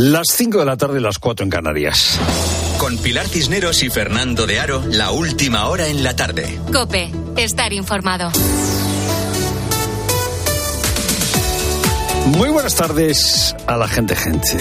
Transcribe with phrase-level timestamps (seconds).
[0.00, 2.20] Las 5 de la tarde, las 4 en Canarias.
[2.78, 6.56] Con Pilar Cisneros y Fernando de Aro, la última hora en la tarde.
[6.72, 8.30] Cope, estar informado.
[12.26, 14.56] Muy buenas tardes a la gente, gente.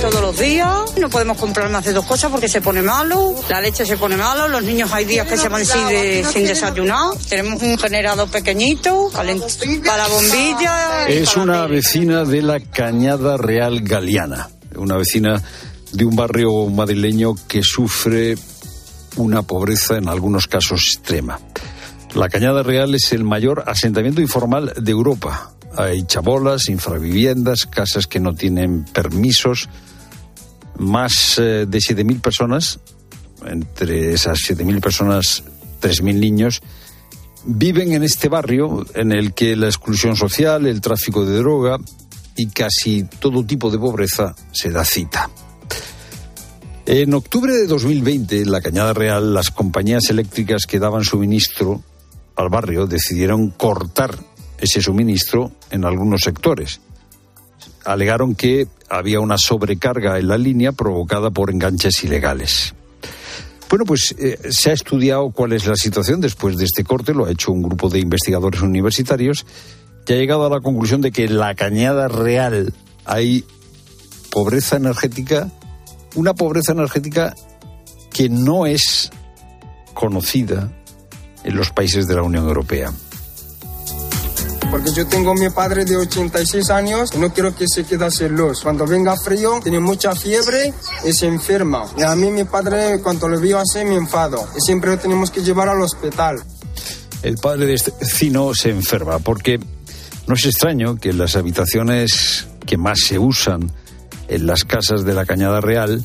[0.00, 3.60] Todos los días, no podemos comprar más de dos cosas porque se pone malo, la
[3.60, 7.16] leche se pone malo, los niños hay días que se van sin, de- sin desayunar,
[7.28, 11.08] tenemos un generador pequeñito, calent- para bombilla.
[11.10, 15.42] y Es una vecina de la Cañada Real Galiana, una vecina
[15.92, 18.36] de un barrio madrileño que sufre
[19.16, 21.40] una pobreza en algunos casos extrema.
[22.14, 25.52] La Cañada Real es el mayor asentamiento informal de Europa.
[25.76, 29.68] Hay chabolas, infraviviendas, casas que no tienen permisos,
[30.78, 32.80] más eh, de 7.000 personas,
[33.44, 35.44] entre esas 7.000 personas,
[35.80, 36.60] 3.000 niños,
[37.44, 41.78] viven en este barrio en el que la exclusión social, el tráfico de droga
[42.36, 45.30] y casi todo tipo de pobreza se da cita.
[46.84, 51.82] En octubre de 2020, en la Cañada Real, las compañías eléctricas que daban suministro
[52.36, 54.16] al barrio decidieron cortar
[54.58, 56.80] ese suministro en algunos sectores.
[57.86, 62.74] Alegaron que había una sobrecarga en la línea provocada por enganches ilegales.
[63.68, 67.26] Bueno, pues eh, se ha estudiado cuál es la situación después de este corte, lo
[67.26, 69.44] ha hecho un grupo de investigadores universitarios,
[70.04, 72.72] que ha llegado a la conclusión de que en la cañada real
[73.04, 73.44] hay
[74.30, 75.50] pobreza energética,
[76.14, 77.34] una pobreza energética
[78.12, 79.10] que no es
[79.94, 80.72] conocida
[81.42, 82.92] en los países de la Unión Europea.
[84.70, 88.10] Porque yo tengo a mi padre de 86 años y no quiero que se quede
[88.10, 88.60] sin luz.
[88.62, 91.86] Cuando venga frío, tiene mucha fiebre y se enferma.
[91.96, 94.46] Y a mí mi padre, cuando lo veo así, me enfado.
[94.56, 96.42] Y siempre lo tenemos que llevar al hospital.
[97.22, 99.58] el padre de este vecino se enferma, porque
[100.26, 103.72] no es extraño que en las habitaciones que más se usan
[104.28, 106.04] en las casas de la Cañada Real,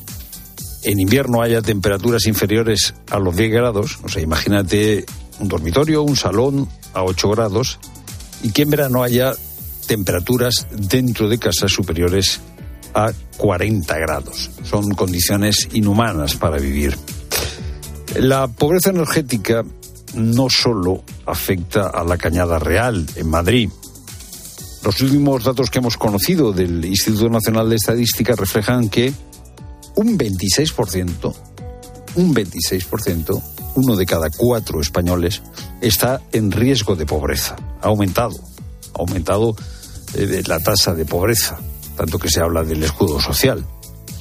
[0.84, 5.04] en invierno haya temperaturas inferiores a los 10 grados, o sea, imagínate
[5.38, 7.78] un dormitorio, un salón a 8 grados,
[8.42, 9.32] y que en verano haya
[9.86, 12.40] temperaturas dentro de casas superiores
[12.94, 14.50] a 40 grados.
[14.64, 16.96] Son condiciones inhumanas para vivir.
[18.16, 19.64] La pobreza energética
[20.14, 23.70] no solo afecta a la Cañada Real en Madrid.
[24.84, 29.12] Los últimos datos que hemos conocido del Instituto Nacional de Estadística reflejan que
[29.94, 31.34] un 26%,
[32.16, 33.42] un 26%,
[33.76, 35.42] uno de cada cuatro españoles
[35.82, 37.56] está en riesgo de pobreza.
[37.82, 38.36] Ha aumentado,
[38.94, 39.54] ha aumentado
[40.14, 41.58] eh, la tasa de pobreza,
[41.96, 43.64] tanto que se habla del escudo social.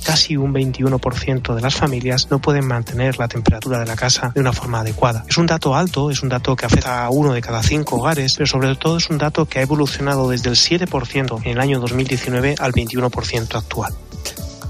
[0.03, 4.41] casi un 21% de las familias no pueden mantener la temperatura de la casa de
[4.41, 5.23] una forma adecuada.
[5.29, 8.33] Es un dato alto, es un dato que afecta a uno de cada cinco hogares,
[8.35, 11.79] pero sobre todo es un dato que ha evolucionado desde el 7% en el año
[11.79, 13.93] 2019 al 21% actual.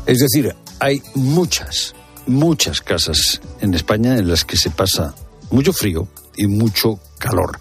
[0.06, 1.96] Es decir, hay muchas,
[2.28, 5.16] muchas casas en España en las que se pasa
[5.50, 7.58] mucho frío y mucho calor.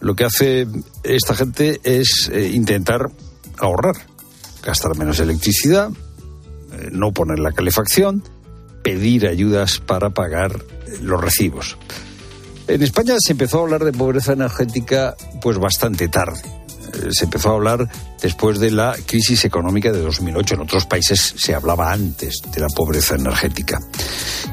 [0.00, 0.66] Lo que hace
[1.02, 3.10] esta gente es eh, intentar
[3.58, 3.96] ahorrar,
[4.62, 5.90] gastar menos electricidad,
[6.72, 8.22] eh, no poner la calefacción,
[8.82, 10.52] pedir ayudas para pagar
[10.86, 11.76] eh, los recibos.
[12.68, 16.57] En España se empezó a hablar de pobreza energética pues bastante tarde.
[16.92, 17.88] Eh, Se empezó a hablar
[18.20, 20.54] después de la crisis económica de 2008.
[20.54, 23.80] En otros países se hablaba antes de la pobreza energética.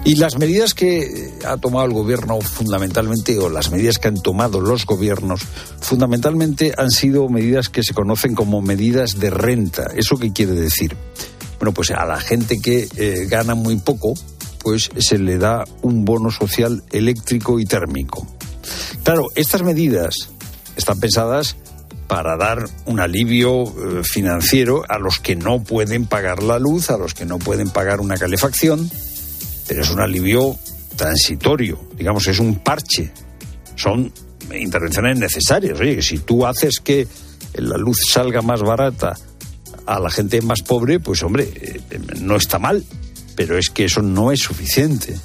[0.04, 4.22] Y las medidas que eh, ha tomado el gobierno fundamentalmente, o las medidas que han
[4.22, 5.42] tomado los gobiernos,
[5.82, 9.88] fundamentalmente han sido medidas que se conocen como medidas de renta.
[9.96, 10.96] ¿Eso qué quiere decir?
[11.60, 14.14] Bueno, pues a la gente que eh, gana muy poco,
[14.60, 18.28] pues se le da un bono social eléctrico y térmico.
[19.04, 20.30] Claro, estas medidas
[20.76, 21.56] están pensadas
[22.08, 26.98] para dar un alivio eh, financiero a los que no pueden pagar la luz, a
[26.98, 28.90] los que no pueden pagar una calefacción,
[29.68, 30.58] pero es un alivio
[30.96, 33.12] transitorio, digamos, es un parche.
[33.76, 34.12] Son
[34.54, 35.80] intervenciones necesarias.
[35.80, 37.08] Oye, si tú haces que
[37.56, 39.18] la luz salga más barata
[39.86, 41.82] a la gente más pobre, pues hombre, eh,
[42.22, 42.84] no está mal,
[43.36, 45.16] pero es que eso no es suficiente,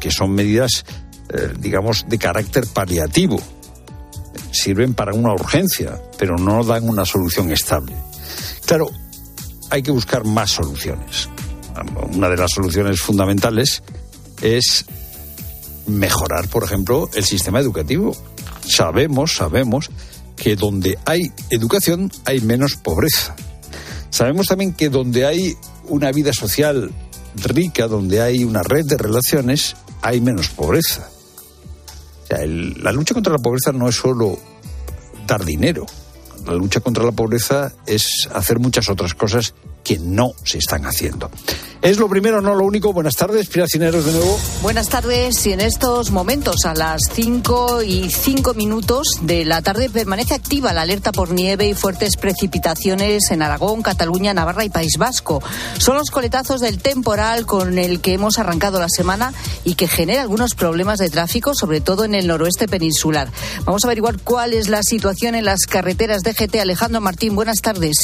[0.00, 0.84] que son medidas,
[1.30, 3.40] eh, digamos, de carácter paliativo.
[4.52, 7.94] Sirven para una urgencia, pero no dan una solución estable.
[8.66, 8.90] Claro,
[9.70, 11.28] hay que buscar más soluciones.
[12.14, 13.82] Una de las soluciones fundamentales
[14.42, 14.84] es
[15.86, 18.14] mejorar, por ejemplo, el sistema educativo.
[18.66, 19.90] Sabemos, sabemos
[20.36, 23.34] que donde hay educación hay menos pobreza.
[24.10, 25.56] Sabemos también que donde hay
[25.88, 26.92] una vida social
[27.36, 31.08] rica, donde hay una red de relaciones, hay menos pobreza.
[32.36, 34.38] El- la lucha contra la pobreza no es solo
[35.26, 35.86] dar dinero.
[36.46, 41.30] la lucha contra la pobreza es hacer muchas otras cosas que no se están haciendo.
[41.82, 42.92] Es lo primero, no lo único.
[42.92, 44.38] Buenas tardes, Piracineros de nuevo.
[44.62, 45.44] Buenas tardes.
[45.46, 50.72] Y en estos momentos, a las 5 y 5 minutos de la tarde, permanece activa
[50.72, 55.42] la alerta por nieve y fuertes precipitaciones en Aragón, Cataluña, Navarra y País Vasco.
[55.78, 59.34] Son los coletazos del temporal con el que hemos arrancado la semana
[59.64, 63.28] y que genera algunos problemas de tráfico, sobre todo en el noroeste peninsular.
[63.64, 66.60] Vamos a averiguar cuál es la situación en las carreteras de GT.
[66.60, 67.96] Alejandro Martín, buenas tardes.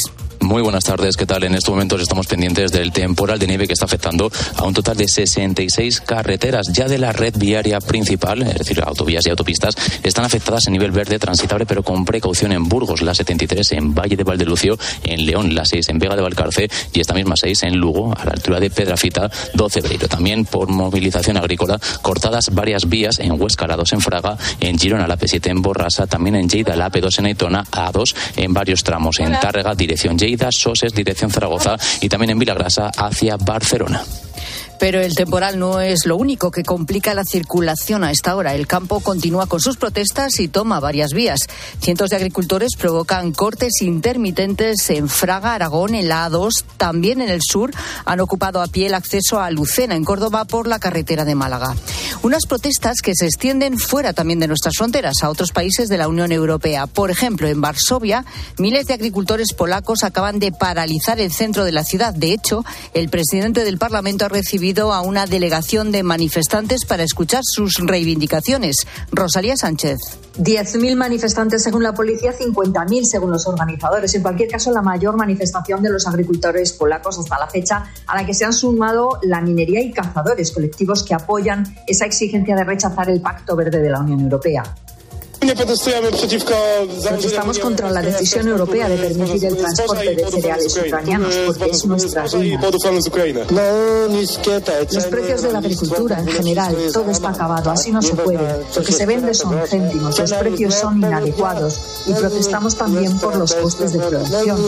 [0.49, 1.43] Muy buenas tardes, ¿qué tal?
[1.43, 4.97] En estos momentos estamos pendientes del temporal de nieve que está afectando a un total
[4.97, 10.25] de 66 carreteras ya de la red viaria principal, es decir, autovías y autopistas, están
[10.25, 14.23] afectadas en nivel verde transitable, pero con precaución en Burgos, la 73, en Valle de
[14.23, 18.11] Valdelucio, en León, la 6, en Vega de Valcarce y esta misma 6 en Lugo,
[18.17, 20.07] a la altura de Pedrafita, 12 Breiro.
[20.07, 25.07] También por movilización agrícola, cortadas varias vías en Huesca, la 2 en Fraga, en Girona,
[25.07, 29.19] la P7 en Borrasa, también en Lleida, la P2 en Aitona, A2 en varios tramos,
[29.19, 34.03] en Tárrega, dirección Lleida, Soses, dirección Zaragoza y también en Vilagrasa hacia Barcelona.
[34.79, 38.55] Pero el temporal no es lo único que complica la circulación a esta hora.
[38.55, 41.41] El campo continúa con sus protestas y toma varias vías.
[41.81, 46.63] Cientos de agricultores provocan cortes intermitentes en Fraga, Aragón, en la A2.
[46.77, 47.71] También en el sur
[48.05, 51.75] han ocupado a pie el acceso a Lucena, en Córdoba, por la carretera de Málaga.
[52.23, 56.07] Unas protestas que se extienden fuera también de nuestras fronteras, a otros países de la
[56.07, 56.87] Unión Europea.
[56.87, 58.23] Por ejemplo, en Varsovia,
[58.57, 62.13] miles de agricultores polacos acaban de paralizar el centro de la ciudad.
[62.13, 67.41] De hecho, el presidente del Parlamento ha recibido a una delegación de manifestantes para escuchar
[67.43, 68.85] sus reivindicaciones.
[69.11, 69.97] Rosalía Sánchez.
[70.37, 74.13] 10.000 manifestantes según la policía, 50.000 según los organizadores.
[74.13, 78.25] En cualquier caso, la mayor manifestación de los agricultores polacos hasta la fecha, a la
[78.25, 83.09] que se han sumado la minería y cazadores, colectivos que apoyan esa exigencia de rechazar
[83.09, 84.63] el Pacto Verde de la Unión Europea.
[87.09, 92.25] Protestamos contra la decisión europea de permitir el transporte de cereales ucranianos porque es nuestra
[92.27, 92.61] ruina.
[94.91, 98.39] Los precios de la agricultura en general, todo está acabado, así no se puede.
[98.75, 103.53] Lo que se vende son céntimos, los precios son inadecuados y protestamos también por los
[103.53, 104.59] costes de producción.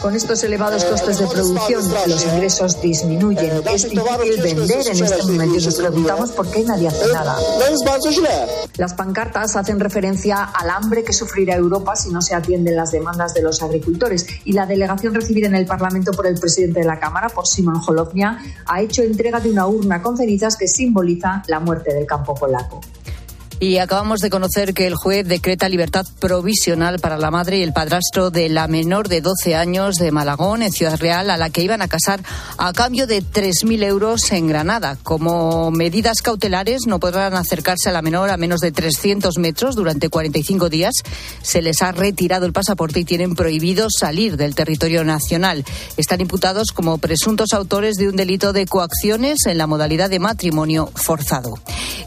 [0.00, 3.62] Con estos elevados costes de producción, los ingresos disminuyen.
[3.72, 7.36] Es difícil vender en este momento y nos preguntamos por qué nadie hace nada.
[8.76, 13.34] Las pancartas hacen referencia al hambre que sufrirá Europa si no se atienden las demandas
[13.34, 14.26] de los agricultores.
[14.44, 17.80] Y la delegación recibida en el Parlamento por el presidente de la Cámara, por Simon
[17.86, 22.34] Holovnia, ha hecho entrega de una urna con cenizas que simboliza la muerte del campo
[22.34, 22.80] polaco.
[23.60, 27.72] Y acabamos de conocer que el juez decreta libertad provisional para la madre y el
[27.72, 31.62] padrastro de la menor de 12 años de Malagón, en Ciudad Real, a la que
[31.62, 32.20] iban a casar
[32.56, 34.96] a cambio de 3.000 euros en Granada.
[35.02, 40.08] Como medidas cautelares, no podrán acercarse a la menor a menos de 300 metros durante
[40.08, 40.94] 45 días.
[41.42, 45.64] Se les ha retirado el pasaporte y tienen prohibido salir del territorio nacional.
[45.96, 50.92] Están imputados como presuntos autores de un delito de coacciones en la modalidad de matrimonio
[50.94, 51.58] forzado.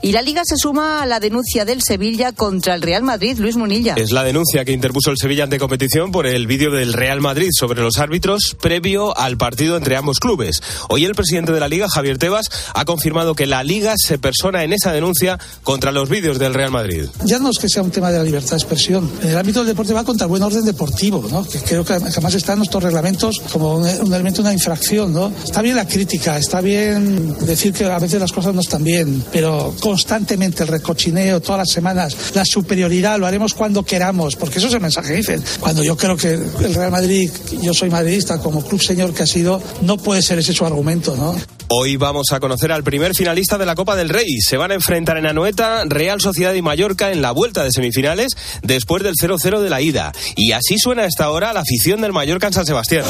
[0.02, 3.56] Y la Liga se suma a la denuncia del Sevilla contra el Real Madrid, Luis
[3.56, 3.96] Munilla.
[3.98, 7.50] Es la denuncia que interpuso el Sevilla ante competición por el vídeo del Real Madrid
[7.52, 10.62] sobre los árbitros previo al partido entre ambos clubes.
[10.90, 12.46] Hoy el presidente de la Liga, Javier Tebas,
[12.76, 16.70] ha confirmado que la Liga se persona en esa denuncia contra los vídeos del Real
[16.72, 17.06] Madrid.
[17.26, 19.12] Ya no es que sea un tema de la libertad de expresión.
[19.24, 21.44] En el ámbito del deporte va contra el buen orden deportivo, ¿no?
[21.48, 25.12] que creo que además está en nuestros reglamentos como un, un elemento, una infracción.
[25.12, 25.34] ¿no?
[25.44, 29.24] Está bien la crítica, está bien decir que a veces las cosas no están bien,
[29.32, 34.68] pero constantemente el recochineo todas las semanas, la superioridad, lo haremos cuando queramos, porque eso
[34.68, 35.44] es el mensaje que dicen.
[35.60, 37.30] Cuando yo creo que el Real Madrid,
[37.62, 41.16] yo soy madridista, como club señor que ha sido, no puede ser ese su argumento,
[41.16, 41.36] ¿no?
[41.74, 44.42] Hoy vamos a conocer al primer finalista de la Copa del Rey.
[44.42, 48.34] Se van a enfrentar en Anoeta, Real Sociedad y Mallorca en la vuelta de semifinales
[48.62, 50.12] después del 0-0 de la ida.
[50.36, 53.06] Y así suena hasta ahora la afición del Mallorca en San Sebastián.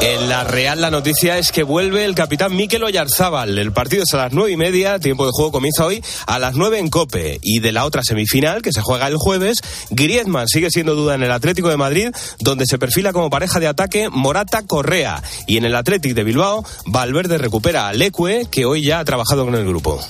[0.00, 3.58] En la Real la noticia es que vuelve el capitán Mikel Oyarzábal.
[3.58, 6.54] El partido es a las nueve y media, tiempo de juego comienza hoy a las
[6.54, 7.38] nueve en Cope.
[7.42, 11.22] Y de la otra semifinal, que se juega el jueves, Griezmann sigue siendo duda en
[11.22, 15.22] el Atlético de Madrid, donde se perfila como pareja de ataque Morata-Correa.
[15.46, 19.44] Y en el Atlético de Bilbao, Valverde recupera a Leque, que hoy ya ha trabajado
[19.44, 20.00] con el grupo.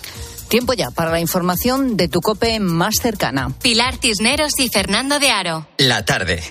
[0.48, 3.52] Tiempo ya para la información de tu cope más cercana.
[3.62, 5.66] Pilar Cisneros y Fernando de Aro.
[5.78, 6.42] La tarde.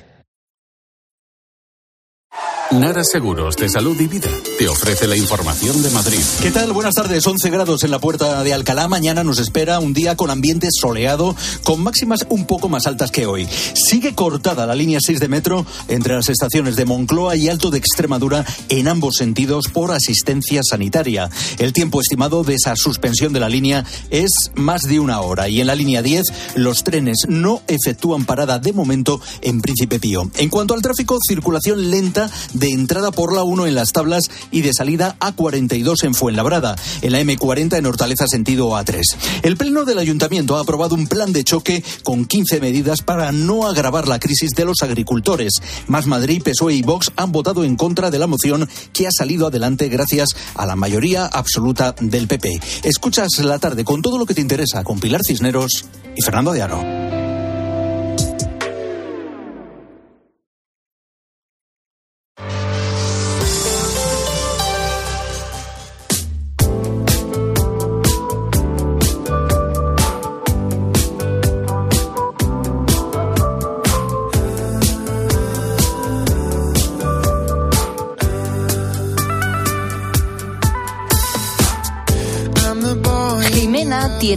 [2.79, 4.29] Nara Seguros de Salud y Vida
[4.59, 6.19] te ofrece la información de Madrid.
[6.41, 6.73] ¿Qué tal?
[6.73, 7.25] Buenas tardes.
[7.25, 8.89] 11 grados en la puerta de Alcalá.
[8.89, 13.27] Mañana nos espera un día con ambiente soleado, con máximas un poco más altas que
[13.27, 13.47] hoy.
[13.73, 17.77] Sigue cortada la línea 6 de metro entre las estaciones de Moncloa y Alto de
[17.77, 21.29] Extremadura en ambos sentidos por asistencia sanitaria.
[21.59, 25.61] El tiempo estimado de esa suspensión de la línea es más de una hora y
[25.61, 26.23] en la línea 10
[26.55, 30.29] los trenes no efectúan parada de momento en Príncipe Pío.
[30.37, 34.61] En cuanto al tráfico, circulación lenta de entrada por la 1 en las tablas y
[34.61, 39.01] de salida A42 en Fuenlabrada, en la M40 en Hortaleza sentido A3.
[39.43, 43.67] El Pleno del Ayuntamiento ha aprobado un plan de choque con 15 medidas para no
[43.67, 45.53] agravar la crisis de los agricultores.
[45.87, 49.47] Más Madrid, PSOE y Vox han votado en contra de la moción que ha salido
[49.47, 52.59] adelante gracias a la mayoría absoluta del PP.
[52.83, 56.61] Escuchas la tarde con todo lo que te interesa con Pilar Cisneros y Fernando de
[56.61, 57.24] Aro.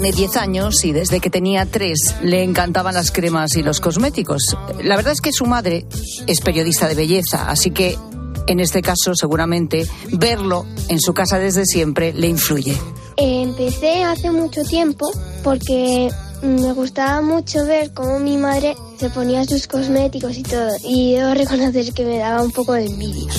[0.00, 4.56] Tiene 10 años y desde que tenía 3 le encantaban las cremas y los cosméticos.
[4.80, 5.86] La verdad es que su madre
[6.28, 7.98] es periodista de belleza, así que
[8.46, 12.78] en este caso seguramente verlo en su casa desde siempre le influye.
[13.16, 15.10] Empecé hace mucho tiempo
[15.42, 16.10] porque
[16.42, 20.70] me gustaba mucho ver cómo mi madre se ponía sus cosméticos y todo.
[20.82, 23.32] Y debo reconocer que me daba un poco de envidia.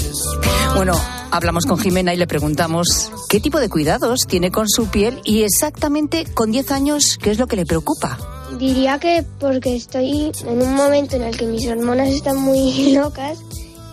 [0.76, 0.94] Bueno,
[1.32, 5.44] hablamos con Jimena y le preguntamos qué tipo de cuidados tiene con su piel y
[5.44, 8.18] exactamente con 10 años qué es lo que le preocupa.
[8.58, 13.40] Diría que porque estoy en un momento en el que mis hormonas están muy locas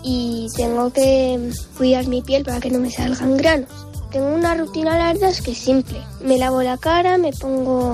[0.03, 3.69] y tengo que cuidar mi piel para que no me salgan granos.
[4.13, 6.01] Tengo una rutina, la verdad es que simple.
[6.23, 7.93] Me lavo la cara, me pongo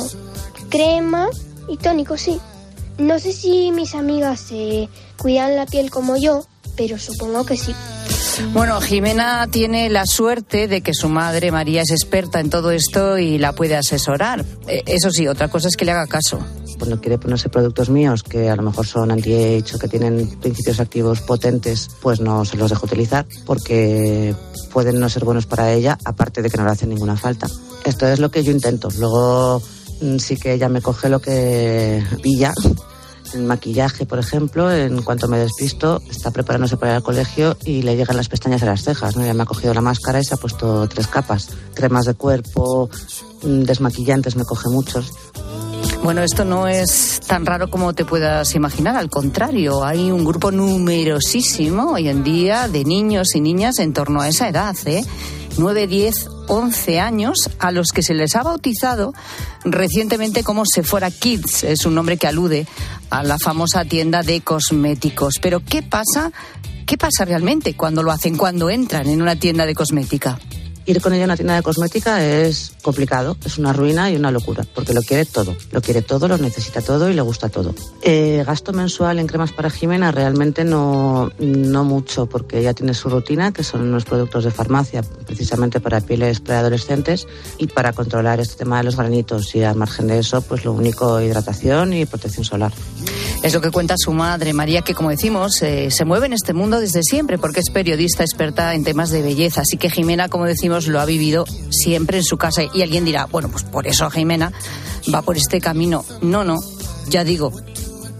[0.68, 1.28] crema
[1.68, 2.38] y tónico, sí.
[2.98, 6.44] No sé si mis amigas se cuidan la piel como yo,
[6.76, 7.74] pero supongo que sí.
[8.52, 13.18] Bueno, Jimena tiene la suerte de que su madre María es experta en todo esto
[13.18, 14.44] y la puede asesorar.
[14.66, 16.38] Eh, eso sí, otra cosa es que le haga caso.
[16.78, 20.80] Cuando quiere ponerse productos míos que a lo mejor son anti-age o que tienen principios
[20.80, 24.34] activos potentes, pues no se los dejo utilizar porque
[24.72, 27.46] pueden no ser buenos para ella, aparte de que no le hacen ninguna falta.
[27.84, 28.88] Esto es lo que yo intento.
[28.98, 29.62] Luego
[30.18, 32.52] sí que ella me coge lo que pilla.
[33.34, 37.80] El maquillaje, por ejemplo, en cuanto me despisto, está preparándose para ir al colegio y
[37.80, 39.16] le llegan las pestañas a las cejas.
[39.16, 39.24] ¿no?
[39.24, 41.48] Ya me ha cogido la máscara y se ha puesto tres capas.
[41.72, 42.90] Cremas de cuerpo,
[43.42, 45.12] mm, desmaquillantes, me coge muchos.
[46.02, 50.50] Bueno, esto no es tan raro como te puedas imaginar, al contrario, hay un grupo
[50.50, 55.04] numerosísimo hoy en día de niños y niñas en torno a esa edad, ¿eh?
[55.58, 59.14] 9, 10, 11 años a los que se les ha bautizado
[59.64, 61.62] recientemente como Sephora Kids.
[61.62, 62.66] Es un nombre que alude
[63.10, 65.34] a la famosa tienda de cosméticos.
[65.40, 66.32] Pero ¿qué pasa?
[66.84, 70.38] ¿Qué pasa realmente cuando lo hacen, cuando entran en una tienda de cosmética?
[70.86, 74.30] Ir con ella a una tienda de cosmética es complicado, es una ruina y una
[74.30, 77.74] locura, porque lo quiere todo, lo quiere todo, lo necesita todo y le gusta todo.
[78.02, 83.08] Eh, gasto mensual en cremas para Jimena realmente no, no mucho, porque ella tiene su
[83.08, 87.26] rutina, que son unos productos de farmacia, precisamente para pieles preadolescentes
[87.58, 89.54] y para controlar este tema de los granitos.
[89.54, 92.72] Y al margen de eso, pues lo único, hidratación y protección solar.
[93.42, 96.52] Es lo que cuenta su madre, María, que como decimos, eh, se mueve en este
[96.52, 99.62] mundo desde siempre, porque es periodista experta en temas de belleza.
[99.62, 102.62] Así que Jimena, como decimos, lo ha vivido siempre en su casa.
[102.72, 104.52] Y alguien dirá, bueno, pues por eso Jimena
[105.12, 106.04] va por este camino.
[106.20, 106.56] No, no,
[107.08, 107.52] ya digo,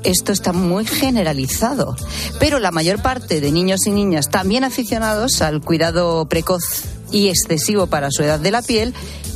[0.02, 1.94] esto está muy generalizado.
[2.40, 7.86] Pero la mayor parte de niños y niñas, también aficionados al cuidado precoz y excesivo
[7.86, 8.92] para su edad de la piel,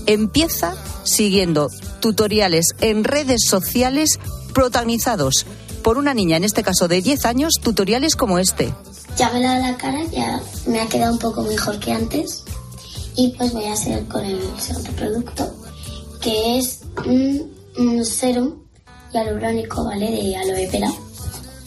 [0.07, 0.75] empieza
[1.05, 1.69] siguiendo
[2.01, 4.19] tutoriales en redes sociales
[4.53, 5.47] protagonizados
[5.87, 8.75] por una niña, en este caso de 10 años, tutoriales como este.
[9.17, 12.43] Ya me la la cara, ya me ha quedado un poco mejor que antes
[13.15, 15.55] y pues voy a hacer con el segundo producto
[16.21, 18.65] que es un, serum
[19.13, 20.11] hialurónico, ¿vale?
[20.11, 20.91] De aloe vera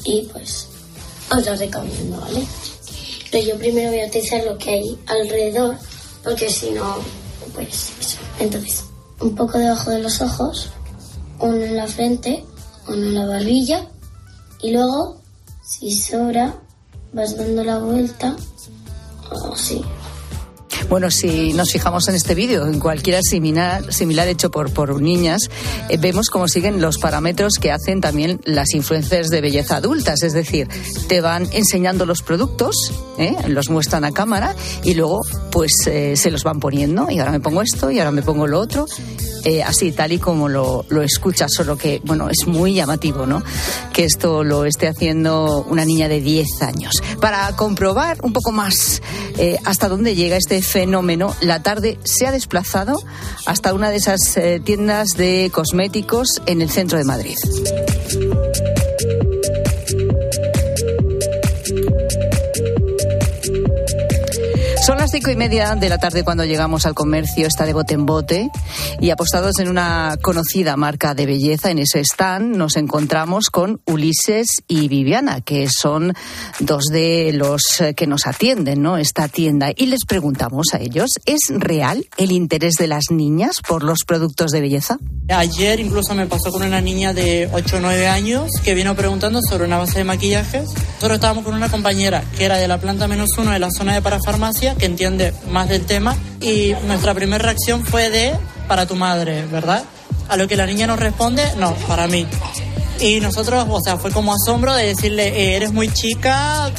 [0.04, 0.68] y pues
[1.32, 2.46] os lo recomiendo, ¿vale?
[3.32, 5.78] Pero yo primero voy a utilizar lo que hay alrededor
[6.26, 6.98] porque si no,
[7.54, 8.18] pues eso.
[8.38, 8.84] Entonces,
[9.22, 10.72] un poco debajo de los ojos,
[11.40, 12.44] uno en la frente,
[12.86, 13.88] uno en la barbilla
[14.62, 15.22] y luego,
[15.64, 16.54] si sobra,
[17.14, 18.36] vas dando la vuelta
[19.52, 19.84] así
[20.90, 25.44] Bueno, si nos fijamos en este vídeo, en cualquiera similar, similar hecho por, por niñas,
[25.88, 30.24] eh, vemos cómo siguen los parámetros que hacen también las influencias de belleza adultas.
[30.24, 30.68] Es decir,
[31.08, 32.76] te van enseñando los productos,
[33.20, 33.36] ¿eh?
[33.50, 37.12] los muestran a cámara y luego pues eh, se los van poniendo.
[37.12, 38.88] Y ahora me pongo esto y ahora me pongo lo otro.
[39.64, 43.44] así, tal y como lo, lo escuchas, solo que, bueno, es muy llamativo, ¿no?
[43.94, 46.96] Que esto lo esté haciendo una niña de 10 años.
[47.22, 49.04] Para comprobar un poco más
[49.66, 53.04] hasta dónde llega este fenómeno, la tarde se ha desplazado
[53.46, 57.36] hasta una de esas eh, tiendas de cosméticos en el centro de Madrid.
[65.10, 68.06] Las cinco y media de la tarde cuando llegamos al comercio, está de bote en
[68.06, 68.52] bote,
[69.00, 74.62] y apostados en una conocida marca de belleza, en ese stand nos encontramos con Ulises
[74.68, 76.14] y Viviana, que son
[76.60, 78.98] dos de los eh, que nos atienden, ¿no?
[78.98, 79.72] Esta tienda.
[79.76, 84.52] Y les preguntamos a ellos, ¿es real el interés de las niñas por los productos
[84.52, 85.00] de belleza?
[85.30, 89.40] Ayer incluso me pasó con una niña de 8 o 9 años que vino preguntando
[89.48, 90.60] sobre una base de maquillaje.
[90.60, 93.94] Nosotros estábamos con una compañera que era de la planta menos uno de la zona
[93.94, 98.34] de parafarmacia que entiende más del tema y nuestra primera reacción fue de
[98.68, 99.86] para tu madre, ¿verdad?
[100.28, 102.28] A lo que la niña nos responde, no, para mí.
[103.00, 106.70] Y nosotros, o sea, fue como asombro de decirle, eh, eres muy chica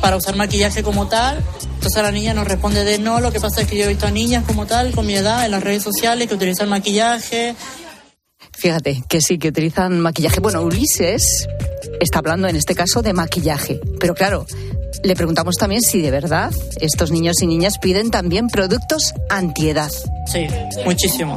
[0.00, 1.44] para usar maquillaje como tal.
[1.74, 4.08] Entonces la niña nos responde de no, lo que pasa es que yo he visto
[4.08, 7.54] a niñas como tal, con mi edad, en las redes sociales, que utilizan maquillaje.
[8.58, 10.40] Fíjate, que sí, que utilizan maquillaje.
[10.40, 11.46] Bueno, Ulises
[12.00, 14.46] está hablando en este caso de maquillaje, pero claro,
[15.04, 19.92] le preguntamos también si de verdad estos niños y niñas piden también productos antiedad.
[20.26, 20.48] Sí,
[20.84, 21.36] muchísimo.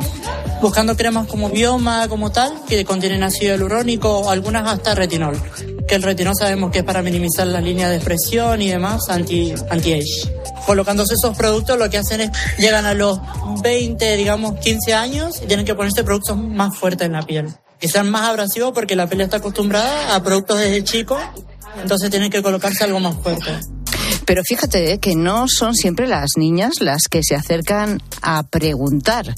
[0.62, 5.38] Buscando cremas como bioma, como tal, que contienen ácido hialurónico, algunas hasta retinol.
[5.92, 9.62] Que el retinol sabemos que es para minimizar la línea de expresión y demás, anti-age.
[9.70, 10.00] Anti
[10.66, 13.20] Colocándose esos productos, lo que hacen es, llegan a los
[13.62, 17.50] 20, digamos, 15 años y tienen que ponerse productos más fuertes en la piel.
[17.78, 21.18] Que sean más abrasivos porque la piel está acostumbrada a productos desde chico
[21.82, 23.52] entonces tienen que colocarse algo más fuerte.
[24.26, 29.34] Pero fíjate eh, que no son siempre las niñas las que se acercan a preguntar,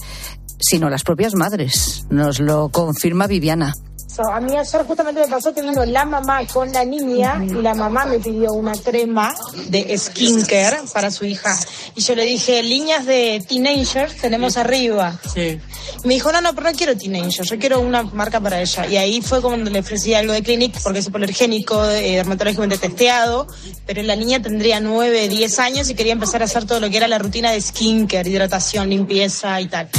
[0.60, 2.06] sino las propias madres.
[2.12, 3.74] Nos lo confirma Viviana
[4.20, 8.06] a mí ayer justamente me pasó vino la mamá con la niña y la mamá
[8.06, 9.34] me pidió una crema
[9.70, 11.58] de skincare para su hija.
[11.96, 15.20] Y yo le dije, líneas de teenagers tenemos arriba.
[15.34, 15.60] Sí.
[16.04, 18.86] me dijo, no, no, pero no quiero teenagers, yo quiero una marca para ella.
[18.88, 23.48] Y ahí fue cuando le ofrecí algo de Clinic porque es hipoalergénico, eh, dermatológicamente testeado,
[23.86, 26.98] pero la niña tendría 9, 10 años y quería empezar a hacer todo lo que
[26.98, 29.90] era la rutina de skincare, hidratación, limpieza y tal.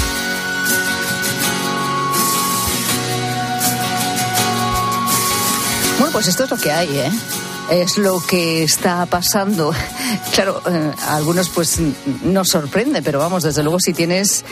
[6.14, 7.10] Pues esto es lo que hay, ¿eh?
[7.72, 9.74] Es lo que está pasando.
[10.32, 11.78] Claro, eh, a algunos pues
[12.22, 14.44] nos sorprende, pero vamos, desde luego si tienes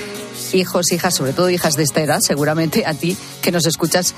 [0.52, 4.14] hijos, hijas, sobre todo hijas de esta edad, seguramente a ti que nos escuchas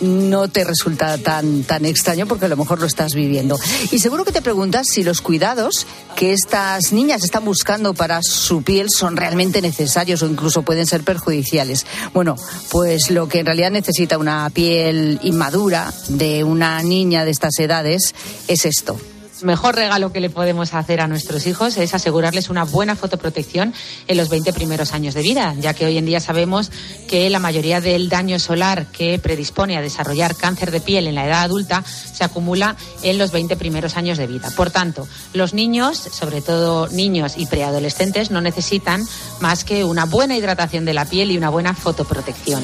[0.00, 3.58] no te resulta tan, tan extraño porque a lo mejor lo estás viviendo.
[3.90, 5.86] Y seguro que te preguntas si los cuidados
[6.16, 11.02] que estas niñas están buscando para su piel son realmente necesarios o incluso pueden ser
[11.02, 11.86] perjudiciales.
[12.12, 12.36] Bueno,
[12.70, 18.14] pues lo que en realidad necesita una piel inmadura de una niña de estas edades
[18.48, 18.98] es esto
[19.42, 23.74] mejor regalo que le podemos hacer a nuestros hijos es asegurarles una buena fotoprotección
[24.06, 26.70] en los 20 primeros años de vida, ya que hoy en día sabemos
[27.08, 31.26] que la mayoría del daño solar que predispone a desarrollar cáncer de piel en la
[31.26, 34.50] edad adulta se acumula en los 20 primeros años de vida.
[34.56, 39.02] Por tanto, los niños, sobre todo niños y preadolescentes, no necesitan
[39.40, 42.62] más que una buena hidratación de la piel y una buena fotoprotección.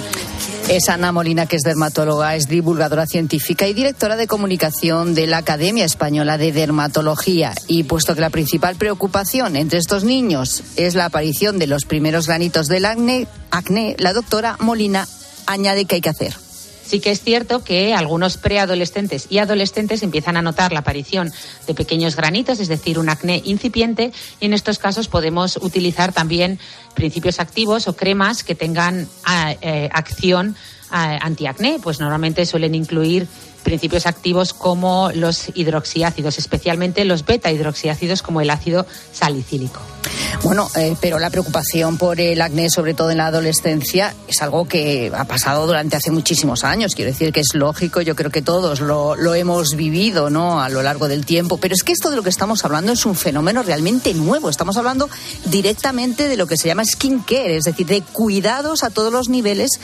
[0.69, 5.39] Es Ana Molina, que es dermatóloga, es divulgadora científica y directora de comunicación de la
[5.39, 6.66] Academia Española de Dermatología.
[7.67, 12.27] Y puesto que la principal preocupación entre estos niños es la aparición de los primeros
[12.27, 15.07] granitos del acné, acné la doctora Molina
[15.47, 16.35] añade que hay que hacer.
[16.87, 21.33] Sí que es cierto que algunos preadolescentes y adolescentes empiezan a notar la aparición
[21.67, 26.61] de pequeños granitos, es decir, un acné incipiente, y en estos casos podemos utilizar también
[26.95, 30.55] principios activos o cremas que tengan ah, eh, acción
[30.91, 33.27] antiacné, pues normalmente suelen incluir
[33.67, 39.81] principios activos como los hidroxiácidos, especialmente los beta hidroxiácidos como el ácido salicílico.
[40.45, 44.69] Bueno, eh, pero la preocupación por el acné, sobre todo en la adolescencia, es algo
[44.69, 46.95] que ha pasado durante hace muchísimos años.
[46.95, 50.61] Quiero decir que es lógico, yo creo que todos lo, lo hemos vivido ¿no?
[50.61, 51.57] a lo largo del tiempo.
[51.57, 54.49] Pero es que esto de lo que estamos hablando es un fenómeno realmente nuevo.
[54.49, 55.11] Estamos hablando
[55.47, 59.81] directamente de lo que se llama skincare, es decir, de cuidados a todos los niveles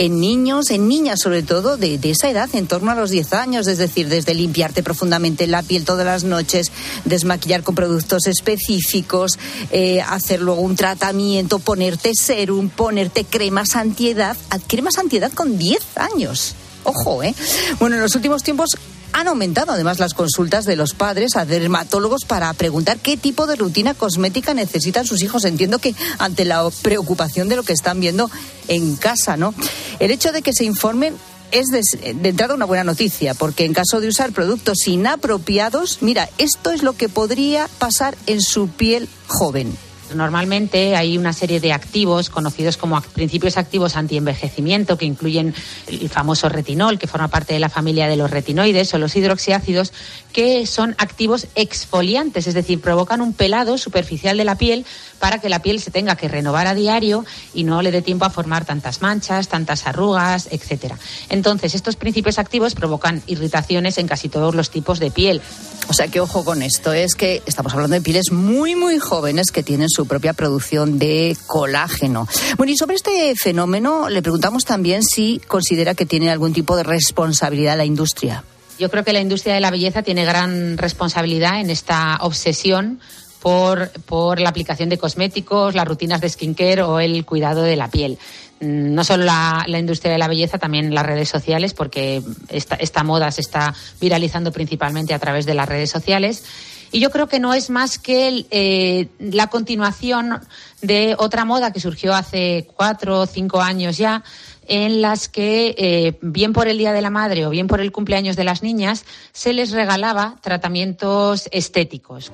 [0.00, 3.66] en niños, en niñas sobre todo, de, esa edad, en torno a los 10 años,
[3.66, 6.72] es decir, desde limpiarte profundamente la piel todas las noches,
[7.04, 9.38] desmaquillar con productos específicos,
[9.70, 14.38] eh, hacer luego un tratamiento, ponerte serum, ponerte cremas antiedad.
[14.68, 16.54] Cremas antiedad con 10 años.
[16.84, 17.34] Ojo, ¿eh?
[17.78, 18.70] Bueno, en los últimos tiempos
[19.12, 23.56] han aumentado además las consultas de los padres a dermatólogos para preguntar qué tipo de
[23.56, 25.44] rutina cosmética necesitan sus hijos.
[25.44, 28.30] Entiendo que ante la preocupación de lo que están viendo
[28.68, 29.54] en casa, ¿no?
[29.98, 31.14] El hecho de que se informen
[31.52, 31.82] es de,
[32.28, 36.92] entrada una buena noticia, porque en caso de usar productos inapropiados, mira, esto es lo
[36.94, 39.76] que podría pasar en su piel joven.
[40.14, 45.54] Normalmente hay una serie de activos conocidos como principios activos antienvejecimiento que incluyen
[45.86, 49.92] el famoso retinol, que forma parte de la familia de los retinoides, o los hidroxiácidos,
[50.32, 54.86] que son activos exfoliantes, es decir, provocan un pelado superficial de la piel
[55.20, 58.24] para que la piel se tenga que renovar a diario y no le dé tiempo
[58.24, 60.98] a formar tantas manchas, tantas arrugas, etcétera.
[61.28, 65.40] Entonces, estos principios activos provocan irritaciones en casi todos los tipos de piel.
[65.88, 69.50] O sea, que ojo con esto, es que estamos hablando de pieles muy, muy jóvenes
[69.50, 72.26] que tienen su propia producción de colágeno.
[72.56, 76.82] Bueno, y sobre este fenómeno le preguntamos también si considera que tiene algún tipo de
[76.82, 78.44] responsabilidad la industria.
[78.78, 83.00] Yo creo que la industria de la belleza tiene gran responsabilidad en esta obsesión
[83.40, 87.88] por, por, la aplicación de cosméticos, las rutinas de skincare o el cuidado de la
[87.88, 88.18] piel.
[88.60, 92.76] Mm, no solo la, la industria de la belleza, también las redes sociales, porque esta,
[92.76, 96.44] esta moda se está viralizando principalmente a través de las redes sociales.
[96.92, 100.40] Y yo creo que no es más que eh, la continuación
[100.82, 104.24] de otra moda que surgió hace cuatro o cinco años ya,
[104.66, 107.92] en las que, eh, bien por el Día de la Madre o bien por el
[107.92, 112.32] cumpleaños de las niñas, se les regalaba tratamientos estéticos.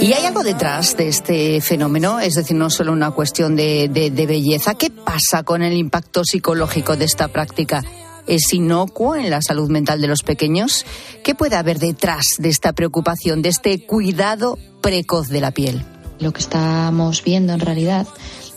[0.00, 4.26] Y hay algo detrás de este fenómeno, es decir, no solo una cuestión de, de
[4.26, 4.74] belleza.
[4.74, 7.82] ¿Qué pasa con el impacto psicológico de esta práctica?
[8.26, 10.84] ¿Es inocuo en la salud mental de los pequeños?
[11.22, 15.84] ¿Qué puede haber detrás de esta preocupación, de este cuidado precoz de la piel?
[16.18, 18.06] Lo que estamos viendo en realidad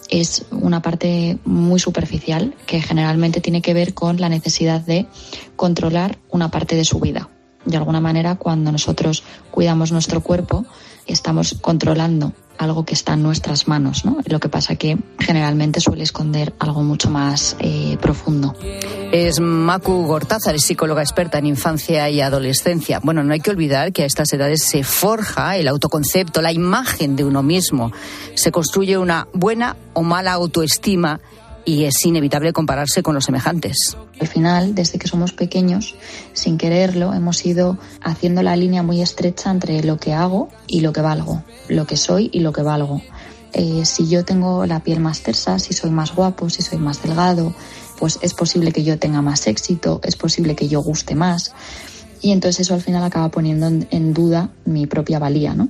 [0.09, 5.07] es una parte muy superficial que generalmente tiene que ver con la necesidad de
[5.55, 7.29] controlar una parte de su vida.
[7.65, 10.65] De alguna manera, cuando nosotros cuidamos nuestro cuerpo,
[11.07, 14.17] estamos controlando algo que está en nuestras manos, ¿no?
[14.25, 18.53] Lo que pasa que generalmente suele esconder algo mucho más eh, profundo.
[19.13, 22.99] Es Maku Gortázar, psicóloga experta en infancia y adolescencia.
[23.01, 27.15] Bueno, no hay que olvidar que a estas edades se forja el autoconcepto, la imagen
[27.15, 27.93] de uno mismo.
[28.35, 31.21] Se construye una buena o mala autoestima
[31.69, 33.95] y es inevitable compararse con los semejantes.
[34.19, 35.93] Al final, desde que somos pequeños,
[36.34, 40.93] sin quererlo, hemos ido haciendo la línea muy estrecha entre lo que hago y lo
[40.93, 43.03] que valgo, lo que soy y lo que valgo.
[43.53, 47.03] Eh, si yo tengo la piel más tersa, si soy más guapo, si soy más
[47.03, 47.53] delgado,
[47.99, 51.53] pues es posible que yo tenga más éxito, es posible que yo guste más.
[52.19, 55.69] Y entonces eso al final acaba poniendo en, en duda mi propia valía, ¿no?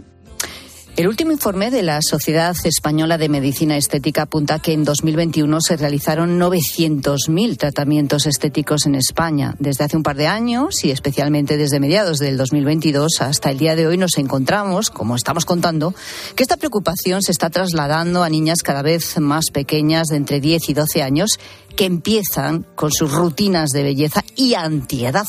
[0.99, 5.77] El último informe de la Sociedad Española de Medicina Estética apunta que en 2021 se
[5.77, 9.55] realizaron 900.000 tratamientos estéticos en España.
[9.59, 13.77] Desde hace un par de años y especialmente desde mediados del 2022 hasta el día
[13.77, 15.95] de hoy nos encontramos, como estamos contando,
[16.35, 20.67] que esta preocupación se está trasladando a niñas cada vez más pequeñas de entre 10
[20.67, 21.39] y 12 años
[21.79, 25.25] que empiezan con sus rutinas de belleza y antiedad.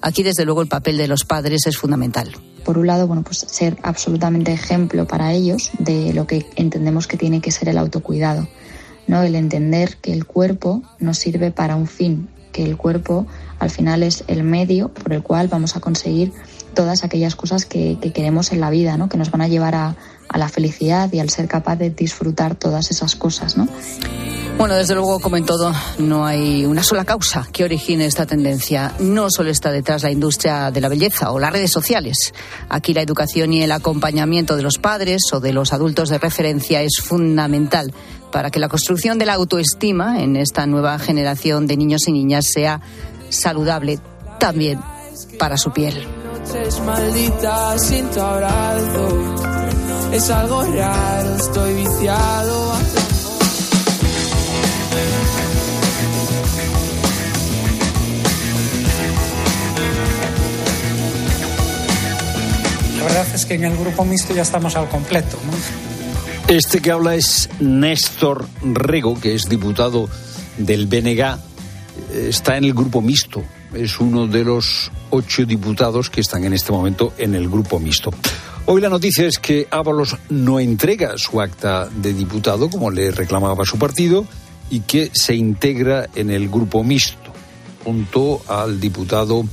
[0.00, 2.32] Aquí, desde luego, el papel de los padres es fundamental
[2.64, 7.18] por un lado, bueno, pues ser absolutamente ejemplo para ellos de lo que entendemos que
[7.18, 8.48] tiene que ser el autocuidado,
[9.06, 9.22] ¿no?
[9.22, 13.26] El entender que el cuerpo nos sirve para un fin, que el cuerpo
[13.58, 16.32] al final es el medio por el cual vamos a conseguir
[16.72, 19.10] todas aquellas cosas que, que queremos en la vida, ¿no?
[19.10, 19.94] Que nos van a llevar a,
[20.28, 23.68] a la felicidad y al ser capaz de disfrutar todas esas cosas, ¿no?
[24.56, 28.94] Bueno, desde luego, como en todo, no hay una sola causa que origine esta tendencia.
[29.00, 32.32] No solo está detrás la industria de la belleza o las redes sociales.
[32.68, 36.82] Aquí la educación y el acompañamiento de los padres o de los adultos de referencia
[36.82, 37.92] es fundamental
[38.30, 42.46] para que la construcción de la autoestima en esta nueva generación de niños y niñas
[42.46, 42.80] sea
[43.30, 43.98] saludable
[44.38, 44.80] también
[45.38, 46.23] para su piel.
[50.12, 52.72] Es algo raro, estoy viciado.
[62.98, 65.36] La verdad es que en el grupo mixto ya estamos al completo.
[66.48, 70.08] Este que habla es Néstor Rego, que es diputado
[70.58, 71.38] del BNG,
[72.14, 73.42] está en el grupo mixto.
[73.74, 78.10] Es uno de los ocho diputados que están en este momento en el grupo mixto.
[78.66, 83.64] Hoy la noticia es que Ábalos no entrega su acta de diputado, como le reclamaba
[83.64, 84.24] su partido,
[84.70, 87.32] y que se integra en el grupo mixto,
[87.84, 89.44] junto al diputado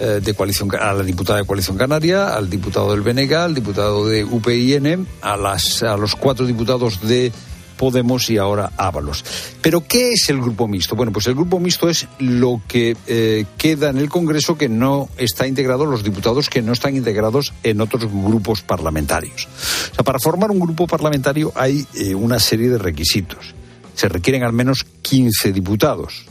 [0.00, 4.06] eh, de coalición, a la diputada de Coalición Canaria, al diputado del BNG, al diputado
[4.06, 7.32] de UPIN, a, las, a los cuatro diputados de
[7.78, 9.24] Podemos y ahora Ábalos.
[9.62, 10.96] Pero ¿qué es el grupo mixto?
[10.96, 15.08] Bueno, pues el grupo mixto es lo que eh, queda en el Congreso que no
[15.16, 19.48] está integrado, los diputados que no están integrados en otros grupos parlamentarios.
[19.92, 23.54] O sea, para formar un grupo parlamentario hay eh, una serie de requisitos.
[23.94, 26.26] Se requieren al menos 15 diputados.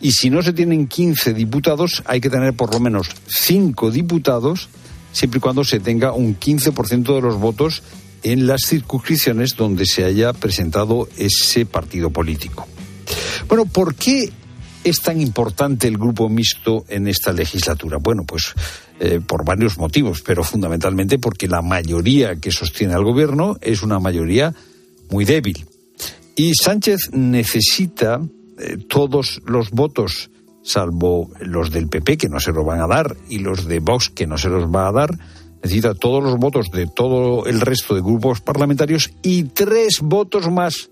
[0.00, 4.68] Y si no se tienen 15 diputados, hay que tener por lo menos 5 diputados,
[5.12, 7.82] siempre y cuando se tenga un 15% de los votos
[8.24, 12.66] en las circunscripciones donde se haya presentado ese partido político.
[13.46, 14.32] Bueno, ¿por qué
[14.82, 17.98] es tan importante el grupo mixto en esta legislatura?
[17.98, 18.54] Bueno, pues
[18.98, 24.00] eh, por varios motivos, pero fundamentalmente porque la mayoría que sostiene al gobierno es una
[24.00, 24.54] mayoría
[25.10, 25.66] muy débil.
[26.34, 28.20] Y Sánchez necesita
[28.58, 30.30] eh, todos los votos,
[30.62, 34.08] salvo los del PP, que no se los van a dar, y los de Vox,
[34.08, 35.10] que no se los va a dar,
[35.64, 40.90] necesita todos los votos de todo el resto de grupos parlamentarios y tres votos más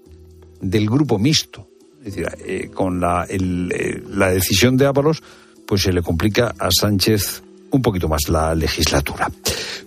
[0.63, 1.69] del grupo mixto.
[1.99, 5.23] Es decir, eh, con la, eh, la decisión de Ábalos,
[5.67, 9.31] pues se le complica a Sánchez un poquito más la legislatura.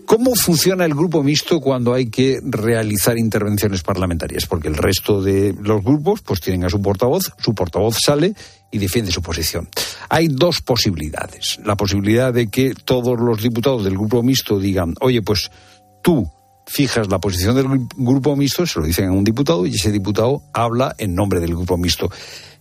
[0.05, 4.45] ¿Cómo funciona el grupo mixto cuando hay que realizar intervenciones parlamentarias?
[4.45, 8.35] Porque el resto de los grupos pues tienen a su portavoz, su portavoz sale
[8.75, 9.69] y defiende su posición.
[10.09, 11.59] Hay dos posibilidades.
[11.63, 15.49] La posibilidad de que todos los diputados del grupo mixto digan, oye, pues
[16.03, 16.29] tú
[16.67, 20.41] fijas la posición del grupo mixto, se lo dicen a un diputado y ese diputado
[20.53, 22.09] habla en nombre del grupo mixto.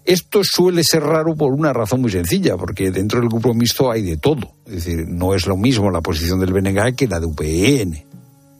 [0.05, 4.03] Esto suele ser raro por una razón muy sencilla, porque dentro del grupo mixto hay
[4.03, 4.53] de todo.
[4.67, 8.05] Es decir, no es lo mismo la posición del BNG que la de UPN.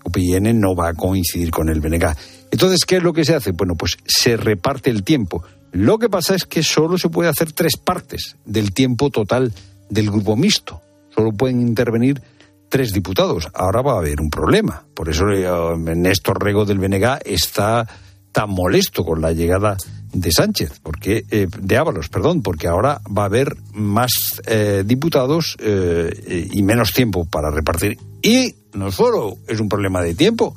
[0.05, 2.17] UPN no va a coincidir con el BNG.
[2.51, 3.53] Entonces, ¿qué es lo que se hace?
[3.53, 5.45] Bueno, pues se reparte el tiempo.
[5.75, 9.53] Lo que pasa es que solo se puede hacer tres partes del tiempo total
[9.91, 10.81] del grupo mixto.
[11.15, 12.23] Solo pueden intervenir
[12.69, 13.49] tres diputados.
[13.53, 14.85] Ahora va a haber un problema.
[14.95, 17.87] Por eso eh, Néstor Rego del BNG está
[18.31, 19.77] tan molesto con la llegada
[20.13, 25.57] de Sánchez, porque eh, de Ábalos, perdón, porque ahora va a haber más eh, diputados
[25.59, 27.99] eh, y menos tiempo para repartir.
[28.23, 30.55] Y no solo es un problema de tiempo.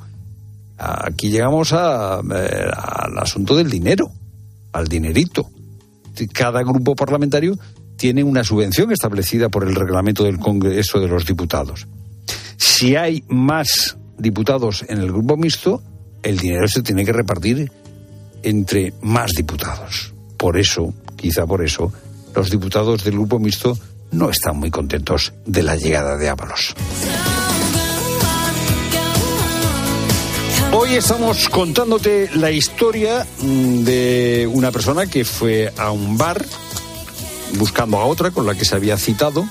[0.78, 4.12] Aquí llegamos al asunto del dinero,
[4.72, 5.50] al dinerito.
[6.32, 7.58] Cada grupo parlamentario
[7.96, 11.86] tiene una subvención establecida por el reglamento del Congreso de los Diputados.
[12.56, 15.82] Si hay más diputados en el grupo mixto,
[16.22, 17.70] el dinero se tiene que repartir
[18.42, 20.12] entre más diputados.
[20.36, 21.92] Por eso, quizá por eso,
[22.34, 23.76] los diputados del grupo mixto
[24.12, 26.74] no están muy contentos de la llegada de Ábalos.
[30.70, 36.44] Hoy estamos contándote la historia mm, de una persona que fue a un bar
[37.58, 39.48] buscando a otra con la que se había citado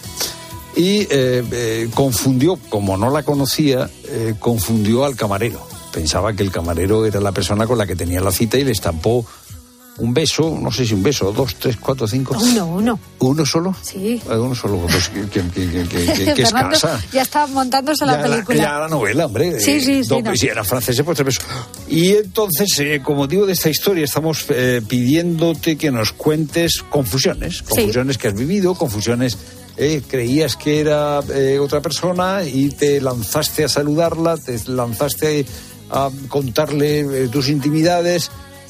[0.76, 5.60] y eh, eh, confundió, como no la conocía, eh, confundió al camarero.
[5.92, 8.72] Pensaba que el camarero era la persona con la que tenía la cita y le
[8.72, 9.26] estampó
[10.00, 12.38] un beso, no sé si un beso, dos, tres, cuatro, cinco.
[12.40, 13.00] Uno, uno.
[13.20, 13.76] ¿Uno solo?
[13.82, 14.22] Sí.
[14.30, 17.02] Ah, uno solo, pues que, es casa.
[17.12, 18.58] Ya está montándose la película.
[18.58, 19.60] ya la novela, hombre.
[19.60, 20.16] Sí, sí, sí.
[20.36, 21.46] Si era francés, pues tres besos.
[21.88, 27.64] Y entonces, eh, como digo de esta historia, estamos eh, pidiéndote que nos cuentes confusiones,
[27.64, 29.38] confusiones que has vivido, confusiones
[29.78, 31.20] eh, creías que era
[31.60, 35.46] otra persona y te lanzaste a saludarla, te lanzaste
[35.90, 38.30] a contarle eh, tus intimidades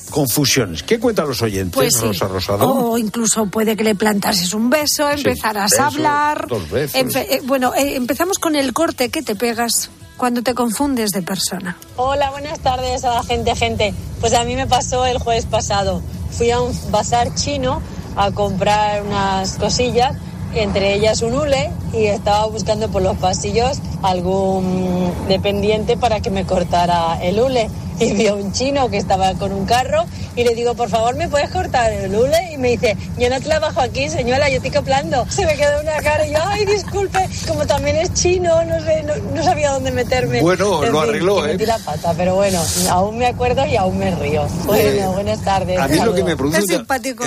[0.09, 0.83] confusiones.
[0.83, 2.69] ¿Qué cuentan los oyentes, pues Rosa Rosado?
[2.69, 6.47] O incluso puede que le plantases un beso, empezarás a hablar.
[6.47, 7.15] Dos besos.
[7.15, 11.77] Eh, bueno, eh, empezamos con el corte que te pegas cuando te confundes de persona.
[11.95, 13.93] Hola, buenas tardes a la gente, gente.
[14.19, 16.01] Pues a mí me pasó el jueves pasado.
[16.31, 17.81] Fui a un bazar chino
[18.15, 20.15] a comprar unas cosillas
[20.53, 26.45] entre ellas un hule, y estaba buscando por los pasillos algún dependiente para que me
[26.45, 27.69] cortara el hule.
[28.07, 30.05] Y vi a un chino que estaba con un carro
[30.35, 32.53] y le digo, por favor, ¿me puedes cortar el hule?
[32.53, 35.25] Y me dice, yo no trabajo aquí, señora, yo estoy coplando.
[35.29, 39.03] Se me quedó una cara y yo, ay, disculpe, como también es chino, no sé,
[39.33, 40.41] no, sabía dónde meterme.
[40.41, 41.53] Bueno, lo arregló, ¿eh?
[41.53, 44.47] Metí la pata, pero bueno, aún me acuerdo y aún me río.
[44.65, 45.79] Bueno, buenas tardes.
[45.79, 46.75] A mí, lo que me produce,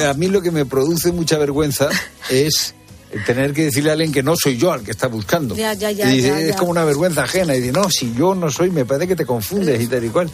[0.07, 1.89] a mí lo que me produce mucha vergüenza
[2.31, 2.75] es
[3.27, 5.57] tener que decirle a alguien que no soy yo al que está buscando.
[5.57, 7.57] Ya, ya, ya, y es como una vergüenza ajena.
[7.57, 10.09] Y dice, no, si yo no soy, me parece que te confundes y tal y
[10.11, 10.31] cual.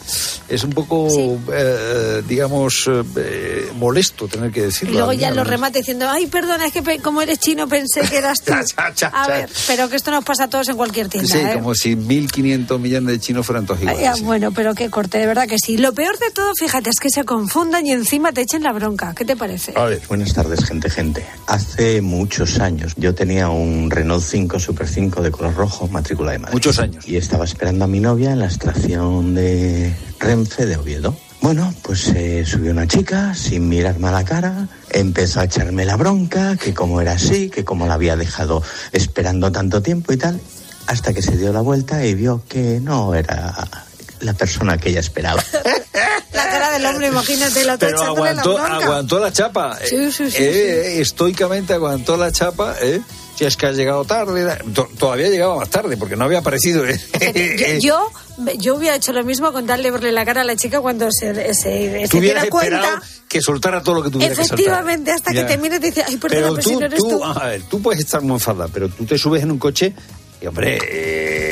[0.47, 1.07] Es un poco,
[1.53, 4.93] eh, digamos, eh, molesto tener que decirlo.
[4.93, 8.17] Y luego ya lo remate diciendo, ay, perdona, es que como eres chino pensé que
[8.17, 8.53] eras tú.
[9.11, 11.29] a ver, pero que esto nos pasa a todos en cualquier tienda.
[11.29, 11.51] Sí, ¿eh?
[11.53, 14.21] como si 1.500 millones de chinos fueran todos iguales.
[14.21, 15.77] Bueno, pero qué corte, de verdad que sí.
[15.77, 19.13] Lo peor de todo, fíjate, es que se confundan y encima te echen la bronca.
[19.15, 19.73] ¿Qué te parece?
[19.75, 21.25] A ver, buenas tardes, gente, gente.
[21.47, 22.93] Hace muchos años años.
[22.97, 26.53] Yo tenía un Renault 5 Super 5 de color rojo, matrícula de Madrid.
[26.53, 27.07] Muchos años.
[27.07, 31.15] Y estaba esperando a mi novia en la estación de Renfe de Oviedo.
[31.41, 35.95] Bueno, pues eh, subió una chica sin mirarme a la cara, empezó a echarme la
[35.95, 40.41] bronca, que como era así, que como la había dejado esperando tanto tiempo y tal,
[40.87, 43.55] hasta que se dio la vuelta y vio que no era
[44.21, 45.43] la persona que ella esperaba.
[46.33, 49.77] La cara del hombre, imagínate, la otra Pero la aguantó, aguantó la chapa.
[49.83, 52.75] Sí, sí, sí, Eh, Estoicamente aguantó la chapa.
[52.81, 53.01] ¿eh?
[53.35, 54.55] Si es que has llegado tarde.
[54.73, 56.85] to- Todavía llegaba más tarde porque no había aparecido.
[56.85, 56.99] ¿eh?
[57.81, 58.11] Yo,
[58.59, 61.33] yo hubiera hecho lo mismo con darle verle la cara a la chica cuando se,
[61.33, 63.01] se, se Tú hubieras diera cuenta.
[63.27, 64.59] que soltara todo lo que tuviera que soltar.
[64.59, 65.45] Efectivamente, hasta Ya.
[65.47, 67.09] que te mire y te dice, ay, perdona, Pero pero, tú, si no eres tú.
[67.09, 69.93] tú, a ver, tú puedes estar muy enfadada, pero tú te subes en un coche
[70.39, 71.46] y, hombre, eh,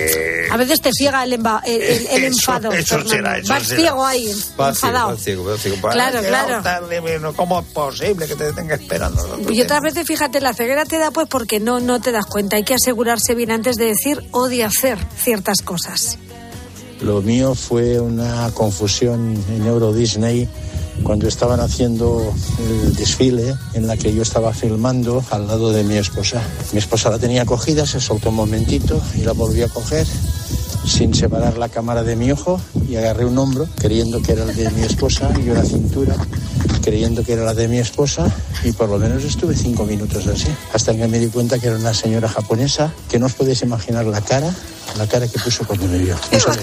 [0.56, 2.72] A veces te ciega el, emba- el, el- el Eso- enfado.
[2.72, 3.10] eso Fernando.
[3.10, 3.80] será, eso Vas será.
[3.82, 5.08] ciego ahí, vas enfadado.
[5.10, 5.78] vas ciego, vas ciego.
[5.92, 6.64] Claro, claro.
[6.64, 7.02] tarde,
[7.36, 9.38] ¿Cómo es posible que te tenga esperando?
[9.52, 12.56] Y otras veces, fíjate, la ceguera te da pues porque no, no te das cuenta.
[12.56, 16.18] Hay que asegurarse bien antes de decir o de hacer ciertas cosas.
[17.02, 20.48] Lo mío fue una confusión en Euro Disney
[21.04, 25.98] cuando estaban haciendo el desfile en la que yo estaba filmando al lado de mi
[25.98, 26.42] esposa.
[26.72, 30.08] Mi esposa la tenía cogida, se soltó un momentito y la volví a coger
[30.86, 34.56] sin separar la cámara de mi ojo y agarré un hombro creyendo que era el
[34.56, 36.16] de mi esposa y una cintura
[36.84, 38.32] creyendo que era la de mi esposa
[38.64, 41.78] y por lo menos estuve cinco minutos así hasta que me di cuenta que era
[41.78, 44.54] una señora japonesa que no os podéis imaginar la cara
[44.98, 46.16] la cara que puso cuando me vio.
[46.18, 46.62] Saludo.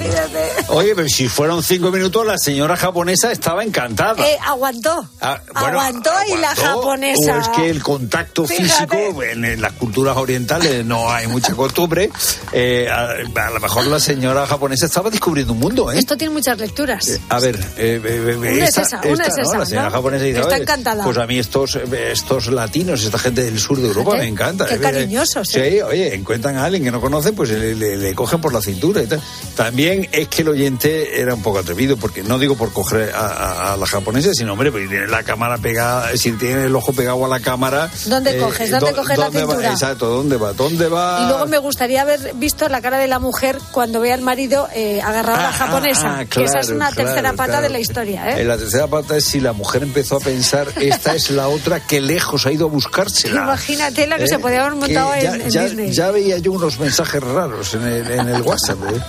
[0.68, 4.26] Oye, pero si fueron cinco minutos, la señora japonesa estaba encantada.
[4.26, 5.06] Eh, aguantó.
[5.20, 7.37] Ah, bueno, aguantó y la japonesa.
[7.37, 8.96] O es que el contacto Fíjate.
[8.96, 12.11] físico en, en las culturas orientales no hay mucha costumbre.
[12.52, 13.11] Eh, a,
[13.46, 15.98] a lo mejor la señora japonesa estaba descubriendo un mundo, ¿eh?
[15.98, 17.20] Esto tiene muchas lecturas.
[17.28, 19.92] A ver, eh, eh, Una es esta- esa, una esta, es esa, La señora ¿no?
[19.94, 21.04] japonesa dice, Está "Oye, encantada".
[21.04, 24.66] Pues a mí estos, estos latinos, esta gente del sur de Europa me encanta.
[24.66, 25.82] qué Eh, cariñosos, Sí, ¿eh?
[25.82, 29.03] oye, encuentran a alguien que no conocen, pues le, le- le cogen por la cintura
[29.03, 29.20] y tal.
[29.57, 33.27] También es que el oyente era un poco atrevido, porque no digo por coger a,
[33.27, 36.92] a- a la japonesa, sino, hombre, pues tiene la cámara pegada, si tiene el ojo
[36.92, 37.90] pegado a la cámara.
[38.07, 38.70] ¿Dónde coges?
[38.70, 39.48] ¿Dónde Eh, ¿dó- coges la dónde va?
[39.53, 39.70] cintura?
[39.72, 40.53] Exacto, ¿dónde va?
[40.53, 41.20] ¿Dónde va?
[41.25, 44.68] Y luego me gustaría haber visto la cara de la mujer cuando ve al marido
[44.75, 46.18] eh, agarrado a la Ah, japonesa.
[46.20, 47.62] ah, que esa es una claro, tercera pata claro.
[47.62, 48.44] de la historia, ¿eh?
[48.44, 52.01] La tercera pata es si la mujer empezó a pensar, esta es la otra que
[52.01, 53.42] lejos ha ido a buscársela.
[53.44, 55.92] Imagínate la que Eh, se podía haber montado ya, en, en ya- Disney.
[55.92, 58.78] ya veía yo unos mensajes raros en el, en el WhatsApp.
[58.94, 59.00] ¿eh?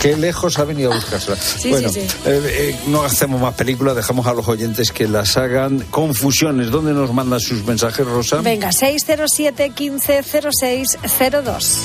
[0.00, 1.36] Qué lejos ha venido a buscársela.
[1.36, 2.16] Sí, bueno, sí, sí.
[2.24, 5.80] eh, eh, no hacemos más películas, dejamos a los oyentes que las hagan.
[5.90, 8.40] Confusiones, ¿dónde nos mandan sus mensajes, Rosa?
[8.40, 10.98] Venga, 607 15 06
[11.44, 11.78] 02.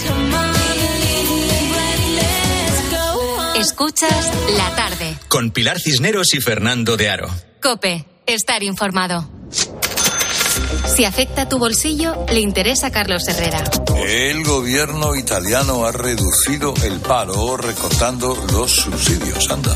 [3.57, 5.17] Escuchas la tarde.
[5.27, 7.29] Con Pilar Cisneros y Fernando de Aro.
[7.61, 9.29] Cope, estar informado.
[10.95, 13.63] Si afecta tu bolsillo, le interesa a Carlos Herrera.
[13.97, 19.49] El gobierno italiano ha reducido el paro recortando los subsidios.
[19.49, 19.75] Anda.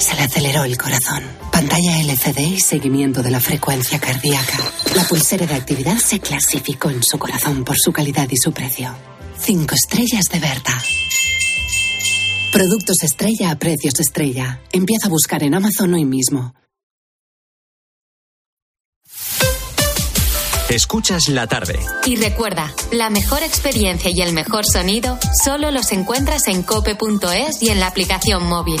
[0.00, 1.22] se le aceleró el corazón.
[1.52, 4.58] Pantalla LCD y seguimiento de la frecuencia cardíaca.
[4.94, 8.94] La pulsera de actividad se clasificó en su corazón por su calidad y su precio.
[9.38, 10.82] Cinco estrellas de Berta.
[12.52, 14.60] Productos estrella a precios estrella.
[14.72, 16.54] Empieza a buscar en Amazon hoy mismo.
[20.70, 21.78] Escuchas la tarde.
[22.06, 27.70] Y recuerda, la mejor experiencia y el mejor sonido solo los encuentras en cope.es y
[27.70, 28.80] en la aplicación móvil.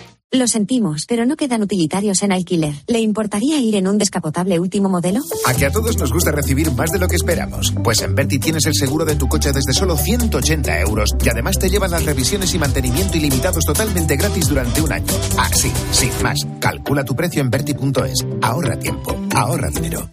[0.33, 2.73] Lo sentimos, pero no quedan utilitarios en alquiler.
[2.87, 5.19] ¿Le importaría ir en un descapotable último modelo?
[5.45, 7.73] A que a todos nos gusta recibir más de lo que esperamos.
[7.83, 11.59] Pues en Berti tienes el seguro de tu coche desde solo 180 euros y además
[11.59, 15.13] te llevan las revisiones y mantenimiento ilimitados totalmente gratis durante un año.
[15.37, 16.47] Así, sin más.
[16.61, 18.25] Calcula tu precio en Berti.es.
[18.41, 20.09] Ahorra tiempo, ahorra dinero.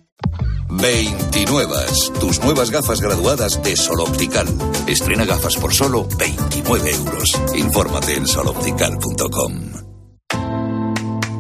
[0.69, 1.75] 29.
[2.19, 4.49] Tus nuevas gafas graduadas de Sol Optical.
[4.89, 7.41] Estrena gafas por solo 29 euros.
[7.55, 9.88] Infórmate en soloptical.com.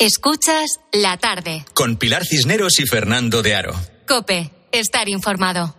[0.00, 1.64] Escuchas la tarde.
[1.74, 3.74] Con Pilar Cisneros y Fernando de Aro.
[4.06, 5.74] Cope, estar informado.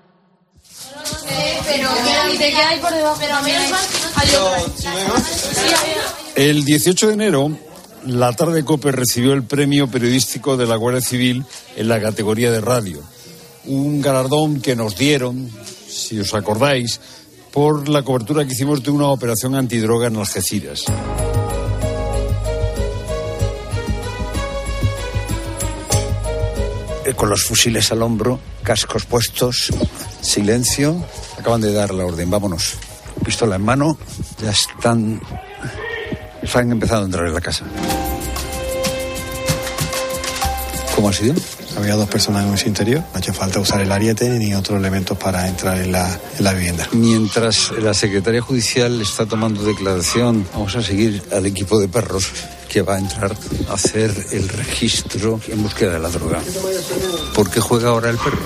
[6.35, 7.57] El 18 de enero,
[8.07, 11.45] la tarde Cope recibió el premio periodístico de la Guardia Civil
[11.77, 13.01] en la categoría de radio.
[13.67, 15.49] Un galardón que nos dieron,
[15.87, 16.99] si os acordáis,
[17.53, 20.83] por la cobertura que hicimos de una operación antidroga en Algeciras.
[27.15, 29.71] Con los fusiles al hombro, cascos puestos,
[30.21, 31.03] silencio.
[31.37, 32.75] Acaban de dar la orden, vámonos.
[33.23, 33.97] Pistola en mano,
[34.41, 35.21] ya están.
[36.53, 37.65] Han empezado a entrar en la casa.
[40.95, 41.35] ¿Cómo ha sido?
[41.77, 42.99] Había dos personas en su interior.
[42.99, 46.43] No ha hecho falta usar el ariete ni otros elementos para entrar en la, en
[46.43, 46.89] la vivienda.
[46.91, 52.31] Mientras la Secretaría Judicial está tomando declaración, vamos a seguir al equipo de perros
[52.69, 53.35] que va a entrar
[53.67, 56.39] a hacer el registro en búsqueda de la droga.
[57.33, 58.37] ¿Por qué juega ahora el perro?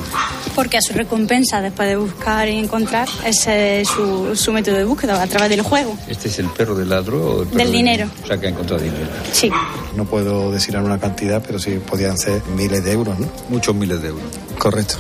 [0.56, 4.86] Porque a su recompensa, después de buscar y encontrar, ese es su, su método de
[4.86, 5.98] búsqueda, a través del juego.
[6.08, 8.10] ¿Este es el perro del ladro o el perro Del dinero.
[8.24, 9.10] O sea, que ha encontrado dinero.
[9.32, 9.52] Sí.
[9.96, 13.30] No puedo decir una cantidad, pero sí podían ser miles de euros, ¿no?
[13.50, 14.24] Muchos miles de euros.
[14.58, 14.96] Correcto.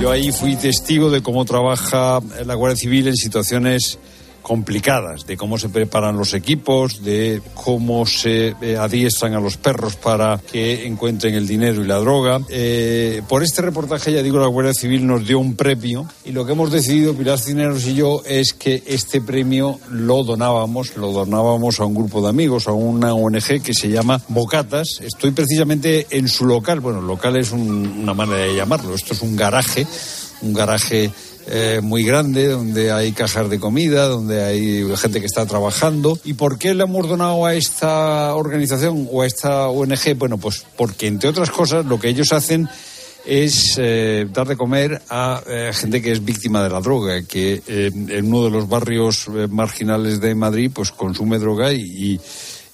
[0.00, 3.98] Yo ahí fui testigo de cómo trabaja la Guardia Civil en situaciones
[4.50, 9.96] complicadas, de cómo se preparan los equipos, de cómo se eh, adiestran a los perros
[9.96, 12.38] para que encuentren el dinero y la droga.
[12.48, 16.46] Eh, por este reportaje, ya digo, la Guardia Civil nos dio un premio y lo
[16.46, 21.80] que hemos decidido, Pilar Cineros y yo, es que este premio lo donábamos, lo donábamos
[21.80, 25.00] a un grupo de amigos, a una ONG que se llama Bocatas.
[25.02, 29.22] Estoy precisamente en su local, bueno, local es un- una manera de llamarlo, esto es
[29.22, 29.84] un garaje,
[30.42, 31.10] un garaje
[31.48, 36.18] eh, muy grande, donde hay cajas de comida, donde hay gente que está trabajando.
[36.24, 40.14] ¿Y por qué le hemos donado a esta organización o a esta ONG?
[40.16, 42.68] Bueno, pues porque, entre otras cosas, lo que ellos hacen
[43.24, 47.60] es eh, dar de comer a eh, gente que es víctima de la droga, que
[47.66, 52.20] en uno de los barrios marginales de Madrid pues consume droga y, y-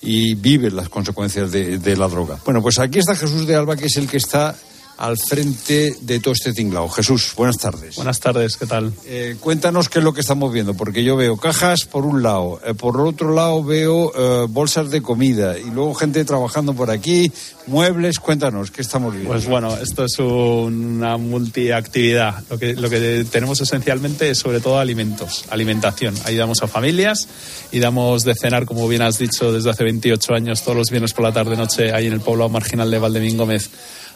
[0.04, 2.36] y vive las consecuencias de, de la droga.
[2.44, 4.54] Bueno, pues aquí está Jesús de Alba, que es el que está
[4.98, 6.88] al frente de todo este tinglao.
[6.88, 7.96] Jesús, buenas tardes.
[7.96, 8.92] Buenas tardes, ¿qué tal?
[9.06, 12.60] Eh, cuéntanos qué es lo que estamos viendo, porque yo veo cajas por un lado,
[12.64, 17.32] eh, por otro lado veo eh, bolsas de comida y luego gente trabajando por aquí,
[17.66, 18.18] muebles.
[18.18, 19.30] Cuéntanos qué estamos viendo.
[19.30, 22.42] Pues bueno, esto es una multiactividad.
[22.50, 26.14] Lo que, lo que tenemos esencialmente es sobre todo alimentos, alimentación.
[26.24, 27.28] Ayudamos a familias
[27.70, 31.12] y damos de cenar, como bien has dicho, desde hace 28 años, todos los viernes
[31.12, 33.70] por la tarde-noche, ahí en el pueblo marginal de Valdemín Gómez,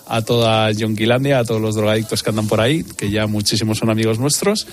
[0.06, 3.90] a toda Yonquilandia, a todos los drogadictos que andan por ahí, que ya muchísimos son
[3.90, 4.66] amigos nuestros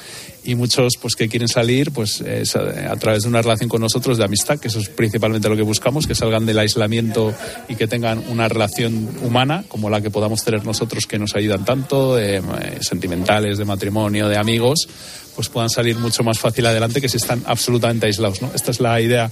[0.43, 4.17] y muchos pues que quieren salir pues es a, través de una relación con nosotros
[4.17, 7.33] de amistad, que eso es principalmente lo que buscamos, que salgan del aislamiento
[7.67, 11.65] y que tengan una relación humana como la que podamos tener nosotros que nos ayudan
[11.65, 12.41] tanto, eh,
[12.81, 14.87] sentimentales, de matrimonio, de amigos,
[15.35, 18.41] pues puedan salir mucho más fácil adelante que si están absolutamente aislados.
[18.41, 18.51] ¿no?
[18.53, 19.31] Esta es la idea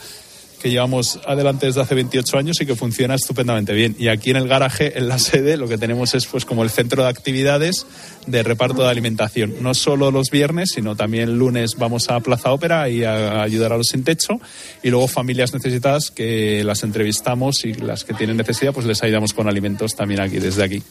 [0.61, 3.95] que llevamos adelante desde hace 28 años y que funciona estupendamente bien.
[3.97, 6.69] Y aquí en el garaje, en la sede, lo que tenemos es pues como el
[6.69, 7.87] centro de actividades
[8.27, 9.55] de reparto de alimentación.
[9.61, 13.77] No solo los viernes, sino también lunes vamos a Plaza Ópera y a ayudar a
[13.77, 14.39] los sin techo.
[14.83, 19.33] Y luego familias necesitadas que las entrevistamos y las que tienen necesidad, pues les ayudamos
[19.33, 20.83] con alimentos también aquí, desde aquí.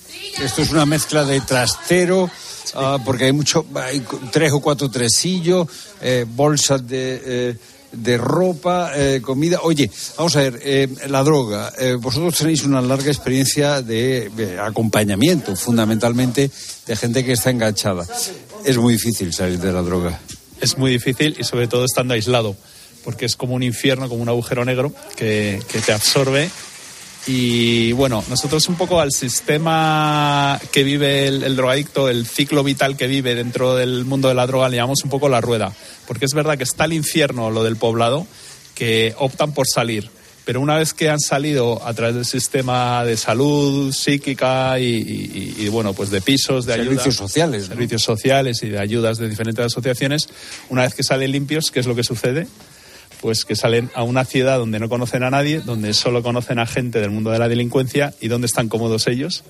[0.42, 2.28] Esto es una mezcla de trastero,
[2.74, 4.02] ah, porque hay mucho, hay
[4.32, 5.68] tres o cuatro tresillos,
[6.00, 7.56] eh, bolsas de, eh,
[7.92, 9.60] de ropa, eh, comida.
[9.62, 11.72] Oye, vamos a ver, eh, la droga.
[11.78, 16.50] Eh, vosotros tenéis una larga experiencia de, acompañamiento, fundamentalmente,
[16.86, 18.06] de gente que está enganchada.
[18.64, 20.20] Es muy difícil salir de la droga.
[20.60, 22.56] Es muy difícil y sobre todo estando aislado,
[23.04, 26.50] porque es como un infierno, como un agujero negro que, que te absorbe
[27.26, 32.96] y bueno, nosotros un poco al sistema que vive el, el, drogadicto, el ciclo vital
[32.96, 35.72] que vive dentro del mundo de la droga, le llamamos un poco la rueda.
[36.06, 38.26] Porque es verdad que está el infierno, lo del poblado,
[38.74, 40.10] que optan por salir.
[40.46, 45.56] Pero una vez que han salido a través del sistema de salud psíquica y, y,
[45.58, 47.62] y bueno, pues de pisos, de Servicios ayudas, sociales.
[47.62, 47.68] ¿no?
[47.68, 50.28] servicios sociales y de ayudas de diferentes asociaciones,
[50.70, 52.48] una vez que salen limpios, ¿qué es lo que sucede?
[53.20, 56.66] Pues que salen a una ciudad donde no conocen a nadie, donde solo conocen a
[56.66, 59.44] gente del mundo de la delincuencia y donde están cómodos ellos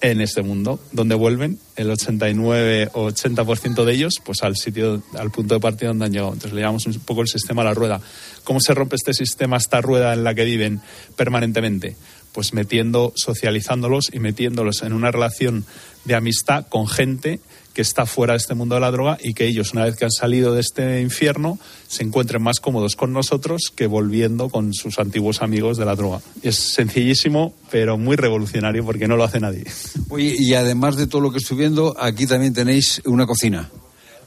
[0.00, 5.30] en este mundo, donde vuelven el 89 o 80% de ellos pues al sitio, al
[5.30, 6.32] punto de partida donde han llegado.
[6.32, 8.00] Entonces le llamamos un poco el sistema a la rueda.
[8.44, 10.82] ¿Cómo se rompe este sistema, esta rueda en la que viven
[11.16, 11.96] permanentemente?
[12.32, 15.64] Pues metiendo, socializándolos y metiéndolos en una relación
[16.04, 17.40] de amistad con gente
[17.74, 20.04] que está fuera de este mundo de la droga y que ellos, una vez que
[20.04, 21.58] han salido de este infierno,
[21.88, 26.20] se encuentren más cómodos con nosotros que volviendo con sus antiguos amigos de la droga.
[26.42, 29.64] Es sencillísimo, pero muy revolucionario porque no lo hace nadie.
[30.08, 33.68] Oye, y además de todo lo que estoy viendo, aquí también tenéis una cocina.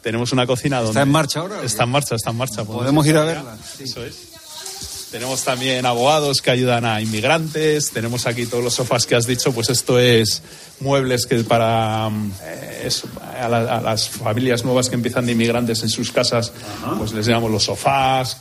[0.02, 0.92] Tenemos una cocina donde...
[0.92, 1.64] ¿Está en marcha ahora?
[1.64, 2.66] Está en marcha, está en marcha.
[2.66, 3.58] ¿Podemos ir a verla?
[3.78, 3.86] Sí.
[3.86, 4.28] Eso es.
[5.12, 7.92] Tenemos también abogados que ayudan a inmigrantes.
[7.92, 9.54] Tenemos aquí todos los sofás que has dicho.
[9.54, 10.44] Pues esto es
[10.82, 12.10] muebles que para
[12.44, 13.08] eh, eso,
[13.40, 16.52] a, la, a, las familias nuevas que empiezan de inmigrantes en sus casas,
[16.84, 16.98] Ajá.
[16.98, 18.38] pues les llamamos los sofás.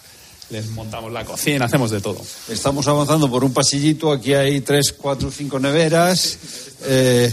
[0.48, 2.20] Les montamos la cocina, hacemos de todo.
[2.48, 4.12] Estamos avanzando por un pasillito.
[4.12, 6.38] Aquí hay tres, cuatro, cinco neveras.
[6.84, 7.32] Eh,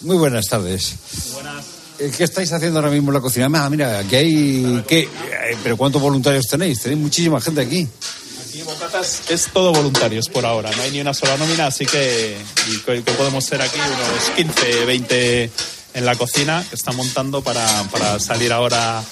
[0.00, 0.94] muy buenas tardes.
[1.32, 1.64] Buenas.
[2.16, 3.48] ¿Qué estáis haciendo ahora mismo en la cocina?
[3.54, 4.84] Ah, mira, aquí hay.
[4.88, 5.08] ¿qué?
[5.62, 6.80] ¿Pero cuántos voluntarios tenéis?
[6.80, 7.86] Tenéis muchísima gente aquí.
[8.48, 12.36] Aquí Bocatas es todo voluntarios por ahora, no hay ni una sola nómina, así que,
[12.84, 15.50] que podemos ser aquí unos 15, 20
[15.94, 19.02] en la cocina que está montando para, para salir ahora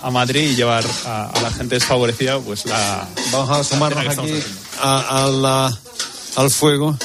[0.00, 3.06] a Madrid y llevar a, a, la gente desfavorecida pues la...
[3.32, 4.34] Vamos a asomarnos aquí
[4.80, 5.78] a, a la,
[6.36, 6.96] al fuego.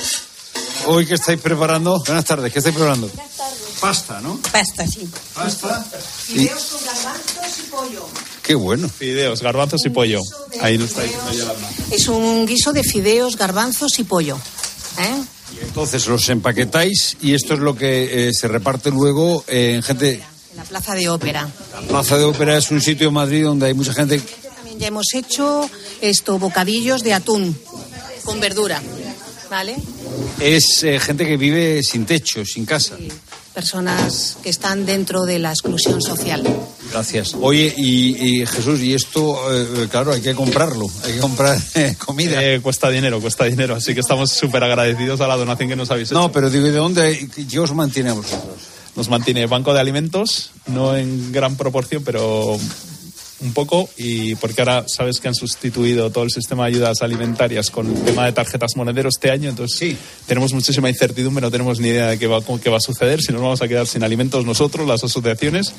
[0.86, 3.08] Hoy que estáis preparando, buenas tardes, ¿qué estáis preparando?
[3.08, 3.64] Buenas tardes.
[3.84, 4.40] Pasta, ¿no?
[4.50, 5.10] Pasta, sí.
[5.34, 5.86] Pasta.
[6.26, 8.08] Fideos con garbanzos y pollo.
[8.42, 8.88] Qué bueno.
[8.88, 10.22] Fideos, garbanzos y pollo.
[10.62, 11.70] Ahí lo está diciendo Yolanda.
[11.92, 14.38] Es un guiso de fideos, garbanzos y pollo.
[15.00, 15.24] ¿Eh?
[15.56, 20.24] Y entonces los empaquetáis y esto es lo que eh, se reparte luego en gente.
[20.52, 21.50] En la Plaza de Ópera.
[21.74, 24.20] La Plaza de Ópera es un sitio en Madrid donde hay mucha gente.
[24.20, 25.70] También ya hemos hecho
[26.02, 27.58] esto, bocadillos de atún
[28.24, 28.82] con verdura.
[29.50, 29.76] ¿Vale?
[30.40, 32.98] Es eh, gente que vive sin techo, sin casa.
[32.98, 33.10] Sí.
[33.54, 36.44] Personas que están dentro de la exclusión social.
[36.92, 37.36] Gracias.
[37.40, 41.96] Oye, y, y Jesús, y esto, eh, claro, hay que comprarlo, hay que comprar eh,
[41.98, 42.44] comida.
[42.44, 45.92] Eh, cuesta dinero, cuesta dinero, así que estamos súper agradecidos a la donación que nos
[45.92, 46.20] habéis hecho.
[46.20, 48.56] No, pero digo, ¿y de dónde qué os mantiene a vosotros?
[48.96, 52.60] Nos mantiene Banco de Alimentos, no en gran proporción, pero
[53.44, 57.70] un poco y porque ahora sabes que han sustituido todo el sistema de ayudas alimentarias
[57.70, 59.98] con el tema de tarjetas monedero este año, entonces sí.
[60.26, 63.32] tenemos muchísima incertidumbre, no tenemos ni idea de qué va, qué va a suceder, si
[63.34, 65.74] nos vamos a quedar sin alimentos nosotros, las asociaciones,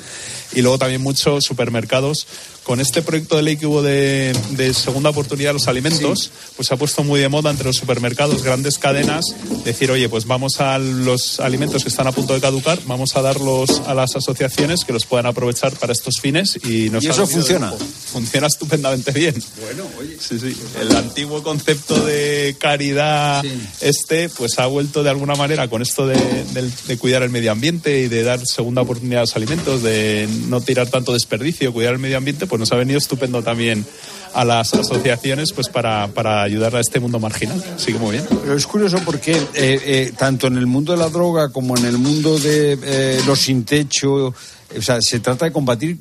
[0.55, 2.27] y luego también muchos supermercados.
[2.65, 6.31] Con este proyecto de ley que hubo de, de segunda oportunidad de los alimentos, sí.
[6.57, 9.25] pues se ha puesto muy de moda entre los supermercados, grandes cadenas,
[9.65, 13.23] decir, oye, pues vamos a los alimentos que están a punto de caducar, vamos a
[13.23, 17.27] darlos a las asociaciones que los puedan aprovechar para estos fines y nos ¿Y eso
[17.27, 17.73] funciona?
[18.13, 19.35] Funciona estupendamente bien.
[19.61, 20.17] Bueno, oye.
[20.19, 20.57] Sí, sí.
[20.81, 23.53] El antiguo concepto de caridad sí.
[23.81, 27.53] este, pues ha vuelto de alguna manera con esto de, de, de, cuidar el medio
[27.53, 31.95] ambiente y de dar segunda oportunidad a los alimentos, de no tirar tanto desperdicio, cuidar
[31.95, 33.85] el medio ambiente, pues nos ha venido estupendo también
[34.33, 37.61] a las asociaciones pues para, para ayudar a este mundo marginal.
[37.77, 38.25] Sigue muy bien.
[38.29, 41.85] Pero es curioso porque eh, eh, tanto en el mundo de la droga como en
[41.85, 45.99] el mundo de eh, los sin techo, o sea, se trata de combatir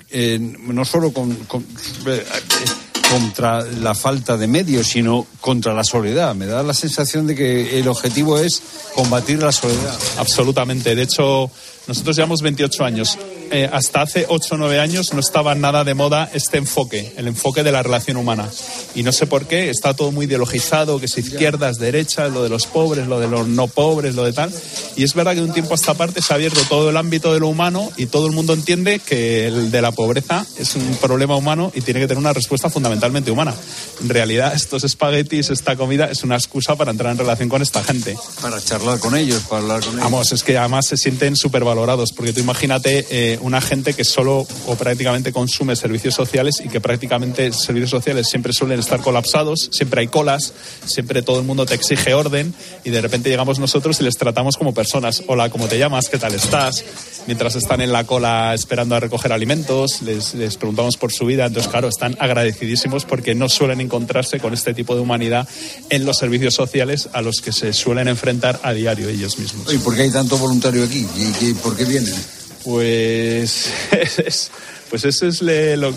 [0.49, 1.65] no solo con, con-
[2.05, 2.23] eh,
[3.09, 6.33] contra la falta de medios, sino contra la soledad.
[6.35, 8.61] Me da la sensación de que el objetivo es
[8.95, 9.95] combatir la soledad.
[10.17, 10.95] Absolutamente.
[10.95, 11.51] De hecho,
[11.87, 13.17] nosotros llevamos 28 años.
[13.51, 17.27] Eh, hasta hace 8 o 9 años no estaba nada de moda este enfoque, el
[17.27, 18.49] enfoque de la relación humana.
[18.95, 22.49] Y no sé por qué, está todo muy ideologizado, que es izquierdas, derechas, lo de
[22.49, 24.51] los pobres, lo de los no pobres, lo de tal.
[24.95, 26.97] Y es verdad que de un tiempo a esta parte se ha abierto todo el
[26.97, 30.75] ámbito de lo humano y todo el mundo entiende que el de la pobreza es
[30.75, 33.53] un problema humano y tiene que tener una respuesta fundamentalmente humana.
[34.01, 37.83] En realidad, estos espaguetis, esta comida, es una excusa para entrar en relación con esta
[37.83, 38.17] gente.
[38.41, 40.03] Para charlar con ellos, para hablar con ellos.
[40.03, 41.35] Vamos, es que además se sienten
[42.15, 46.79] porque tú imagínate eh, una gente que solo o prácticamente consume servicios sociales y que
[46.79, 50.53] prácticamente servicios sociales siempre suelen estar colapsados, siempre hay colas,
[50.85, 52.53] siempre todo el mundo te exige orden
[52.83, 55.23] y de repente llegamos nosotros y les tratamos como personas.
[55.27, 56.09] Hola, ¿cómo te llamas?
[56.09, 56.83] ¿Qué tal estás?
[57.25, 61.45] Mientras están en la cola esperando a recoger alimentos, les, les preguntamos por su vida.
[61.45, 65.47] Entonces, claro, están agradecidísimos porque no suelen encontrarse con este tipo de humanidad
[65.89, 69.73] en los servicios sociales a los que se suelen enfrentar a diario ellos mismos.
[69.73, 71.07] ¿Y por qué hay tanto voluntario aquí?
[71.15, 72.13] ¿Y, y por qué vienen?
[72.63, 74.51] Pues es,
[74.89, 75.41] pues esa es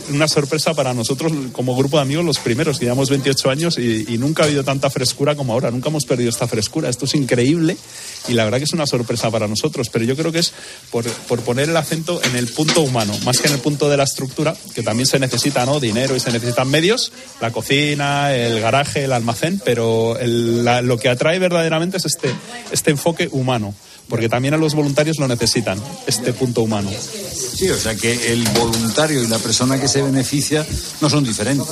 [0.08, 4.42] una sorpresa para nosotros como grupo de amigos los primeros, llevamos 28 años y, nunca
[4.42, 7.76] ha habido tanta frescura como ahora, nunca hemos perdido esta frescura, esto es increíble
[8.28, 10.54] y la verdad que es una sorpresa para nosotros, pero yo creo que es
[10.90, 11.04] por,
[11.42, 14.56] poner el acento en el punto humano, más que en el punto de la estructura,
[14.74, 15.78] que también se necesita ¿no?
[15.78, 21.38] dinero y se necesitan medios, la cocina, el garaje, el almacén, pero lo que atrae
[21.38, 22.34] verdaderamente es este,
[22.72, 23.74] este enfoque humano.
[24.08, 26.90] Porque también a los voluntarios lo necesitan, este punto humano.
[26.92, 30.64] Sí, o sea que el voluntario y la persona que se beneficia
[31.00, 31.66] no son diferentes.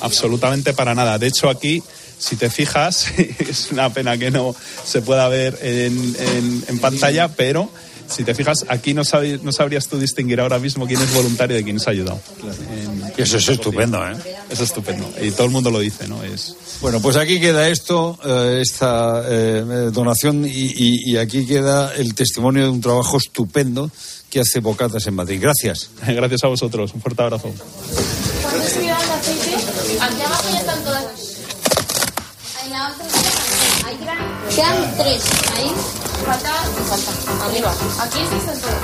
[0.00, 1.18] Absolutamente para nada.
[1.18, 1.82] De hecho, aquí,
[2.18, 3.06] si te fijas,
[3.38, 4.54] es una pena que no
[4.84, 7.70] se pueda ver en, en- en pantalla, pero
[8.08, 11.56] si te fijas, aquí no, sabi- no sabrías tú distinguir ahora mismo quién es voluntario
[11.56, 12.20] de quién es ayudado.
[12.70, 14.16] En- Eso es estupendo, ¿eh?
[14.50, 15.10] Es estupendo.
[15.20, 16.22] Y todo el mundo lo dice, ¿no?
[16.22, 16.54] Es...
[16.80, 21.94] Bueno, pues aquí queda esto, eh, esta eh, eh, donación y, y- y aquí queda
[21.94, 23.90] el testimonio de un trabajo estupendo
[24.30, 25.40] que hace Bocatas en Madrid.
[25.42, 25.90] Gracias.
[26.06, 26.92] Gracias a vosotros.
[26.94, 27.52] Un fuerte abrazo.
[30.00, 31.04] Aquí abajo ya están todas.
[33.84, 34.18] Hay gran...
[34.54, 35.22] Quedan tres.
[35.56, 35.70] Ahí
[36.28, 36.50] falta,
[36.84, 37.44] falta.
[37.46, 37.72] Arriba.
[38.02, 38.78] Aquí están todas.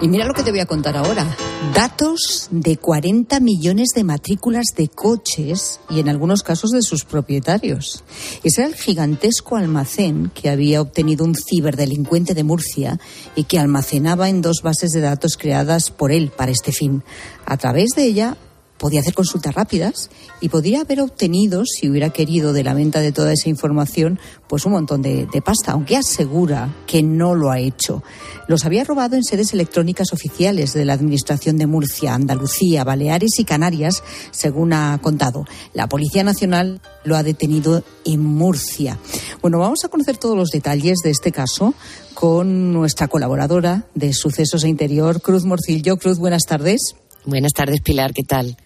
[0.00, 1.26] Y mira lo que te voy a contar ahora.
[1.74, 8.04] Datos de 40 millones de matrículas de coches y en algunos casos de sus propietarios.
[8.44, 13.00] Ese era el gigantesco almacén que había obtenido un ciberdelincuente de Murcia
[13.34, 17.02] y que almacenaba en dos bases de datos creadas por él para este fin.
[17.44, 18.36] A través de ella
[18.78, 20.10] podía hacer consultas rápidas
[20.40, 24.18] y podría haber obtenido, si hubiera querido, de la venta de toda esa información,
[24.48, 28.02] pues un montón de, pasta, aunque asegura que no lo ha hecho.
[28.46, 33.44] Los había robado en sedes electrónicas oficiales de la Administración de Murcia, Andalucía, Baleares y
[33.44, 35.44] Canarias, según ha contado.
[35.74, 38.98] La Policía Nacional lo ha detenido en Murcia.
[39.42, 41.74] Bueno, vamos a conocer todos los detalles de este caso
[42.14, 45.96] con nuestra colaboradora de Sucesos e Interior, Cruz Morcillo.
[45.96, 46.94] Cruz, buenas tardes.
[47.24, 48.56] Buenas tardes, Pilar, ¿qué tal?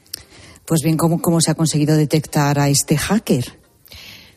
[0.67, 3.59] Pues bien, ¿cómo, cómo se ha conseguido detectar a este hacker?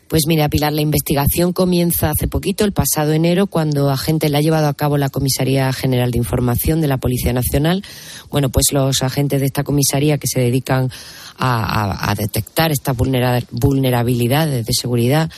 [0.08, 4.40] Pues mira, Pilar, la investigación comienza hace poquito, el pasado enero, cuando agentes la ha
[4.40, 7.82] llevado a cabo la Comisaría General de Información de la Policía Nacional.
[8.30, 10.90] Bueno, pues los agentes de esta comisaría que se dedican
[11.38, 15.28] a, a- detectar estas vulnera- vulnerabilidades de seguridad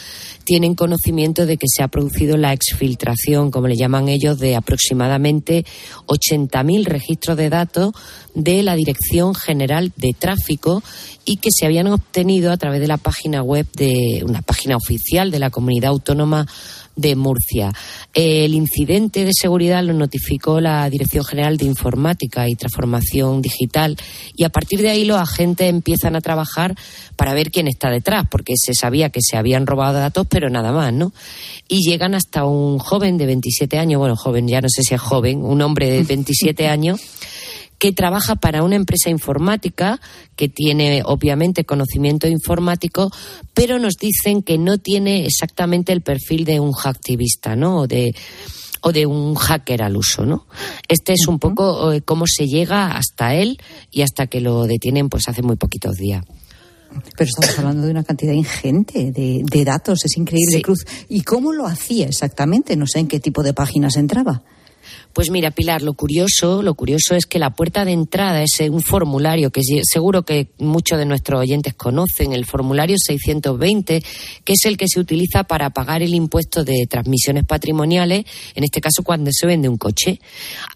[0.48, 5.66] tienen conocimiento de que se ha producido la exfiltración, como le llaman ellos, de aproximadamente
[6.06, 7.92] 80.000 registros de datos
[8.34, 10.82] de la Dirección General de Tráfico
[11.26, 15.30] y que se habían obtenido a través de la página web de una página oficial
[15.30, 16.46] de la Comunidad Autónoma
[16.98, 17.72] de Murcia.
[18.12, 23.96] El incidente de seguridad lo notificó la Dirección General de Informática y Transformación Digital
[24.36, 26.74] y a partir de ahí los agentes empiezan a trabajar
[27.16, 30.72] para ver quién está detrás, porque se sabía que se habían robado datos, pero nada
[30.72, 31.12] más, ¿no?
[31.68, 35.00] Y llegan hasta un joven de 27 años, bueno, joven, ya no sé si es
[35.00, 37.00] joven, un hombre de 27 años
[37.78, 40.00] que trabaja para una empresa informática
[40.36, 43.10] que tiene obviamente conocimiento informático,
[43.54, 47.80] pero nos dicen que no tiene exactamente el perfil de un hacktivista, ¿no?
[47.80, 48.14] O de
[48.80, 50.46] o de un hacker al uso, ¿no?
[50.88, 53.58] Este es un poco eh, cómo se llega hasta él
[53.90, 56.24] y hasta que lo detienen pues hace muy poquitos días.
[57.16, 60.86] Pero estamos hablando de una cantidad ingente de, de datos, es increíble, Cruz.
[61.08, 62.76] ¿Y cómo lo hacía exactamente?
[62.76, 64.42] No sé en qué tipo de páginas entraba.
[65.18, 68.82] Pues mira, Pilar, lo curioso, lo curioso es que la puerta de entrada es un
[68.82, 74.00] formulario que seguro que muchos de nuestros oyentes conocen, el formulario 620,
[74.44, 78.80] que es el que se utiliza para pagar el impuesto de transmisiones patrimoniales, en este
[78.80, 80.20] caso cuando se vende un coche.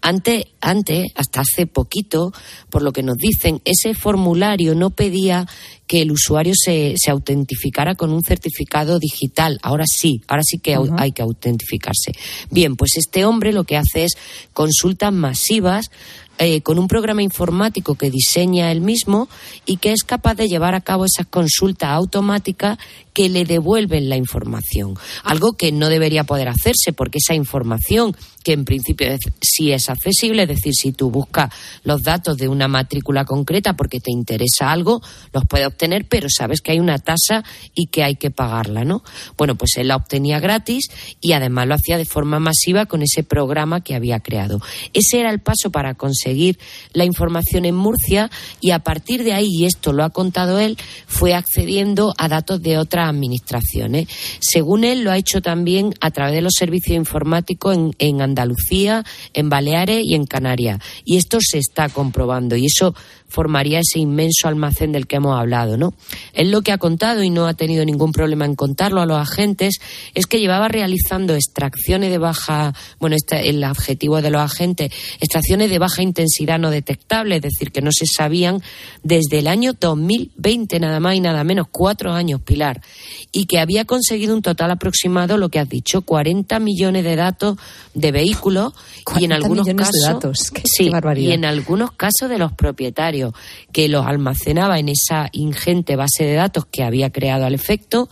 [0.01, 2.33] Antes, antes, hasta hace poquito,
[2.69, 5.47] por lo que nos dicen, ese formulario no pedía
[5.87, 9.59] que el usuario se, se autentificara con un certificado digital.
[9.61, 12.13] Ahora sí, ahora sí que hay que autentificarse.
[12.49, 14.13] Bien, pues este hombre lo que hace es
[14.53, 15.91] consultas masivas
[16.39, 19.29] eh, con un programa informático que diseña él mismo
[19.67, 22.79] y que es capaz de llevar a cabo esas consultas automáticas
[23.13, 24.95] que le devuelven la información.
[25.23, 29.07] Algo que no debería poder hacerse porque esa información, que en principio
[29.41, 31.53] sí es accesible, es decir, si tú buscas
[31.83, 36.61] los datos de una matrícula concreta porque te interesa algo, los puedes obtener, pero sabes
[36.61, 37.43] que hay una tasa
[37.75, 39.03] y que hay que pagarla, ¿no?
[39.37, 40.87] Bueno, pues él la obtenía gratis
[41.21, 44.59] y además lo hacía de forma masiva con ese programa que había creado.
[44.93, 46.57] Ese era el paso para conseguir seguir
[46.93, 50.77] la información en Murcia y a partir de ahí, y esto lo ha contado él,
[51.07, 54.07] fue accediendo a datos de otras administraciones.
[54.39, 59.03] Según él, lo ha hecho también a través de los servicios informáticos en, en Andalucía,
[59.33, 60.79] en Baleares y en Canarias.
[61.05, 62.95] Y esto se está comprobando y eso
[63.33, 65.95] formaría ese inmenso almacén del que hemos hablado, ¿no?
[66.33, 69.17] Él lo que ha contado y no ha tenido ningún problema en contarlo a los
[69.17, 69.79] agentes
[70.13, 75.71] es que llevaba realizando extracciones de baja, bueno, este, el objetivo de los agentes, extracciones
[75.71, 78.61] de baja intensidad no detectable, es decir, que no se sabían
[79.01, 82.81] desde el año 2020, nada más y nada menos, cuatro años, Pilar,
[83.31, 87.57] y que había conseguido un total aproximado, lo que has dicho, 40 millones de datos
[87.95, 88.73] de vehículos
[89.19, 90.51] y en algunos casos, de datos.
[90.65, 93.22] sí, y en algunos casos de los propietarios
[93.71, 98.09] que los almacenaba en esa ingente base de datos que había creado al efecto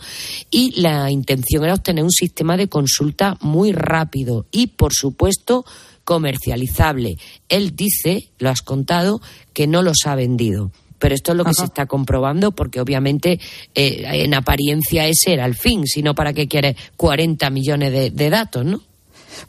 [0.50, 5.64] y la intención era obtener un sistema de consulta muy rápido y, por supuesto,
[6.04, 7.16] comercializable.
[7.48, 9.20] Él dice, lo has contado,
[9.52, 10.70] que no los ha vendido.
[10.98, 13.40] Pero esto es lo que se está comprobando porque obviamente
[13.74, 18.64] eh, en apariencia ese era el fin, sino para qué quiere 40 millones de, datos,
[18.64, 18.80] ¿no?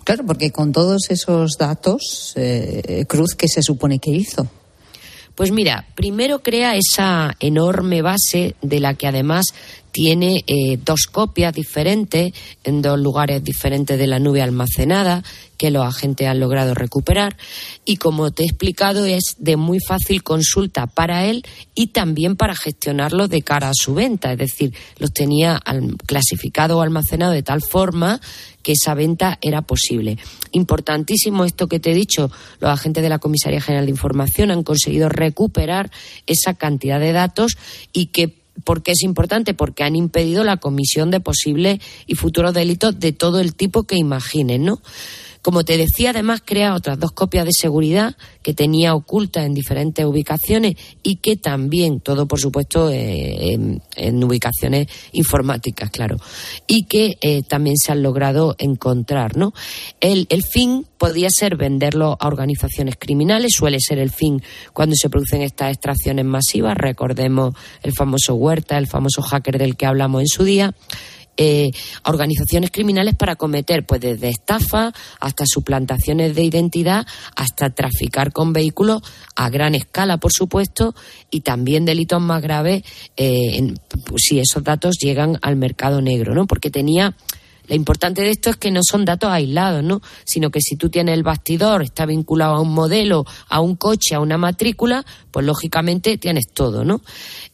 [0.04, 4.48] Claro, porque con todos esos datos, eh, Cruz, ¿qué se supone que hizo?
[5.36, 9.46] Pues mira, primero crea esa enorme base de la que además
[9.92, 15.24] tiene eh, dos copias diferentes en dos lugares diferentes de la nube almacenada
[15.58, 17.38] que los agentes han logrado recuperar.
[17.86, 22.56] Y como te he explicado es de muy fácil consulta para él y también para
[22.56, 25.62] gestionarlo de cara a su venta, es decir, los tenía
[26.06, 28.20] clasificado o almacenado de tal forma
[28.64, 30.18] que esa venta era posible.
[30.52, 34.64] Importantísimo esto que te he dicho, los agentes de la Comisaría General de Información han
[34.64, 35.92] conseguido recuperar
[36.26, 37.58] esa cantidad de datos
[37.92, 39.56] y que ¿Por qué es importante?
[39.56, 43.96] Porque han impedido la comisión de posibles y futuros delitos de todo el tipo que
[43.96, 44.80] imaginen, ¿no?
[45.44, 50.06] Como te decía, además crea otras dos copias de seguridad que tenía ocultas en diferentes
[50.06, 53.54] ubicaciones y que también, todo por supuesto eh,
[53.98, 56.16] en, ubicaciones informáticas, claro,
[56.66, 59.54] y que eh, también se han logrado encontrar, ¿no?
[60.00, 64.42] El, el fin podría ser venderlo a organizaciones criminales, suele ser el fin
[64.72, 69.86] cuando se producen estas extracciones masivas, recordemos el famoso Huerta, el famoso hacker del que
[69.86, 70.74] hablamos en su día,
[71.38, 71.72] eh,
[72.04, 77.06] a organizaciones criminales para cometer, pues desde estafa hasta suplantaciones de identidad,
[77.36, 79.02] hasta traficar con vehículos
[79.36, 80.94] a gran escala, por supuesto,
[81.30, 82.84] y también delitos más graves
[83.18, 83.74] eh,
[84.06, 86.46] pues, si esos datos llegan al mercado negro, ¿no?
[86.46, 87.16] Porque tenía
[87.68, 90.02] lo importante de esto es que no son datos aislados, ¿no?
[90.26, 94.16] Sino que si tú tienes el bastidor, está vinculado a un modelo, a un coche,
[94.16, 97.02] a una matrícula, pues lógicamente tienes todo, ¿no?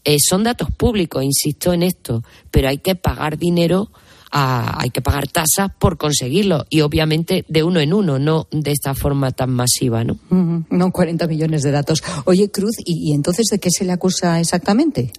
[0.03, 3.89] Eh, son datos públicos, insisto en esto, pero hay que pagar dinero.
[4.31, 8.93] hay que pagar tasas por conseguirlo y obviamente de uno en uno, no de esta
[8.93, 10.19] forma tan masiva, ¿no?
[10.29, 12.03] No 40 millones de datos.
[12.25, 15.11] Oye, Cruz, ¿y entonces de qué se le acusa exactamente?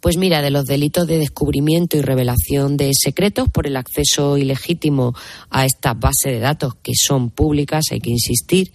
[0.00, 5.14] Pues mira, de los delitos de descubrimiento y revelación de secretos por el acceso ilegítimo
[5.50, 8.72] a estas bases de datos que son públicas, hay que insistir.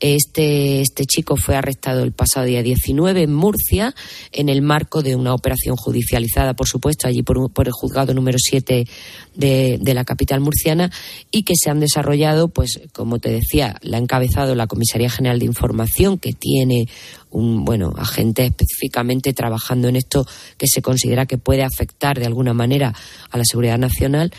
[0.00, 3.94] Este, este chico fue arrestado el pasado día 19 en Murcia
[4.32, 8.38] en el marco de una operación judicializada, por supuesto, allí por, por el juzgado número
[8.40, 8.86] 7
[9.34, 10.90] de, de, la capital murciana
[11.30, 15.38] y que se han desarrollado, pues como te decía, la ha encabezado la Comisaría General
[15.38, 16.86] de Información que tiene
[17.34, 20.26] un bueno agente específicamente trabajando en esto
[20.56, 22.94] que se considera que puede afectar de alguna manera
[23.30, 24.32] a la seguridad nacional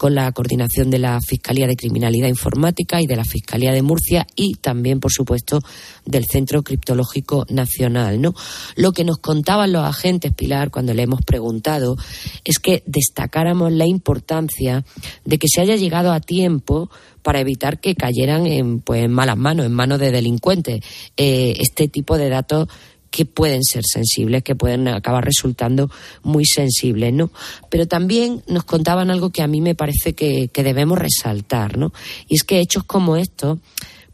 [0.00, 4.26] con la coordinación de la Fiscalía de Criminalidad Informática y de la Fiscalía de Murcia
[4.34, 5.60] y también, por supuesto,
[6.06, 8.18] del Centro Criptológico Nacional.
[8.18, 8.32] ¿no?
[8.76, 11.96] Lo que nos contaban los agentes, Pilar, cuando le hemos preguntado,
[12.44, 14.86] es que destacáramos la importancia
[15.26, 16.88] de que se haya llegado a tiempo
[17.22, 20.80] para evitar que cayeran en, pues, malas manos, en manos de delincuentes,
[21.18, 22.68] eh, este tipo de datos
[23.10, 25.90] que pueden ser sensibles, que pueden acabar resultando
[26.22, 27.30] muy sensibles, ¿no?
[27.68, 31.92] Pero también nos contaban algo que a mí me parece que, que debemos resaltar, ¿no?
[32.28, 33.58] Y es que hechos como estos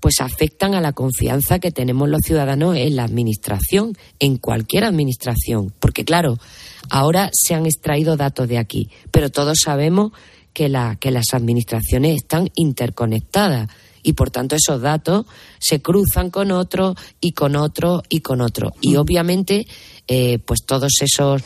[0.00, 5.72] pues afectan a la confianza que tenemos los ciudadanos en la administración, en cualquier administración.
[5.80, 6.38] Porque claro,
[6.90, 10.12] ahora se han extraído datos de aquí, pero todos sabemos
[10.52, 13.68] que, la, que las administraciones están interconectadas
[14.06, 15.26] y por tanto esos datos
[15.58, 18.70] se cruzan con otros y con otros y con otros.
[18.80, 19.66] Y obviamente,
[20.06, 21.42] eh, pues todos esos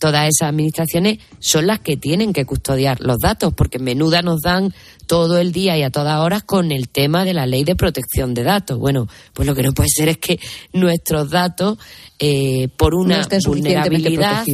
[0.00, 4.74] todas esas administraciones son las que tienen que custodiar los datos, porque menuda nos dan
[5.06, 8.34] todo el día y a todas horas con el tema de la ley de protección
[8.34, 8.78] de datos.
[8.78, 10.40] Bueno, pues lo que no puede ser es que
[10.72, 11.78] nuestros datos,
[12.18, 14.44] eh, por una vulnerabilidad.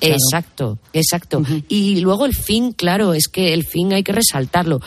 [0.00, 1.42] Exacto, exacto.
[1.68, 4.80] Y luego el fin, claro, es que el fin hay que resaltarlo.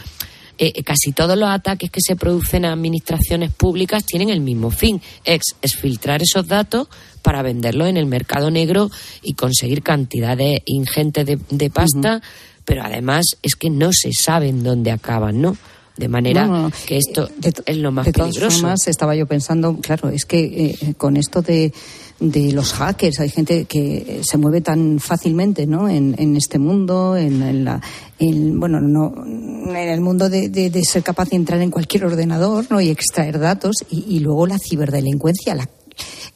[0.62, 5.01] Eh, casi todos los ataques que se producen a administraciones públicas tienen el mismo fin,
[5.24, 5.41] es,
[5.74, 6.89] filtrar esos datos
[7.22, 8.91] para venderlos en el mercado negro
[9.24, 12.22] y conseguir cantidades ingentes de, pasta,
[12.66, 15.55] pero además es que no se saben dónde acaban, ¿no?
[15.95, 17.30] De manera que esto
[17.66, 18.62] es lo más de peligroso.
[18.62, 21.72] Todas estaba yo pensando, claro, es que eh, con esto de
[22.20, 23.20] de los hackers.
[23.20, 25.89] Hay gente que se mueve tan fácilmente ¿no?
[25.89, 27.82] en, en este mundo, en, la,
[28.20, 32.82] bueno, no, en el mundo de, de, ser capaz de entrar en cualquier ordenador ¿no?
[32.82, 33.78] y extraer datos.
[33.89, 35.70] Y, y luego la ciberdelincuencia, la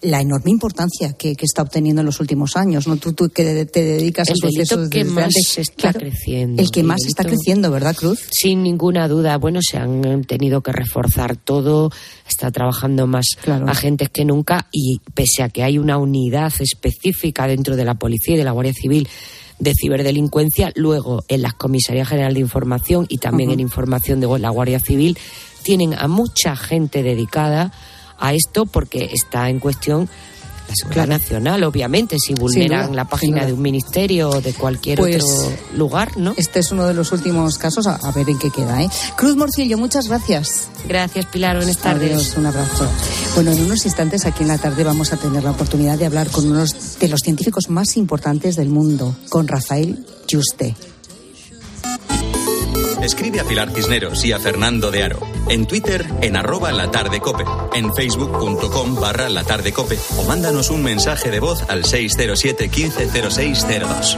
[0.03, 2.87] la enorme importancia que, está obteniendo en los últimos años.
[2.87, 2.97] ¿no?
[2.97, 6.61] Tú, tú que te dedicas a procesos que más está creciendo.
[6.61, 8.19] El que más está creciendo, ¿verdad, Cruz?
[8.31, 9.37] Sin ninguna duda.
[9.37, 11.91] Bueno, se han tenido que reforzar todo,
[12.27, 13.25] está trabajando más
[13.67, 18.35] agentes que nunca y pese a que hay una unidad específica dentro de la policía
[18.35, 19.07] y de la Guardia Civil
[19.59, 24.49] de ciberdelincuencia, luego en las comisarías general de información y también en información de la
[24.49, 25.17] Guardia Civil
[25.63, 27.71] tienen a mucha gente dedicada
[28.19, 30.09] a esto porque está en cuestión
[30.67, 35.23] la seguridad nacional, obviamente, si vulneran la página de un ministerio o de cualquier pues
[35.23, 36.33] otro lugar, ¿no?
[36.37, 38.89] Este es uno de los últimos casos, a, ver en qué queda, ¿eh?
[39.15, 40.69] Cruz Morcillo, muchas gracias.
[40.87, 42.35] Gracias, Pilar, buenas tardes.
[42.37, 42.87] un abrazo.
[43.35, 46.29] Bueno, en unos instantes aquí en la tarde vamos a tener la oportunidad de hablar
[46.29, 50.75] con uno de los científicos más importantes del mundo, con Rafael Juste.
[53.03, 55.19] Escribe a Pilar Cisneros y a Fernando de Aro.
[55.49, 57.43] En Twitter, en arroba latardecope.
[57.73, 59.99] En facebook.com barra latardecope.
[60.17, 64.17] O mándanos un mensaje de voz al 607 150602.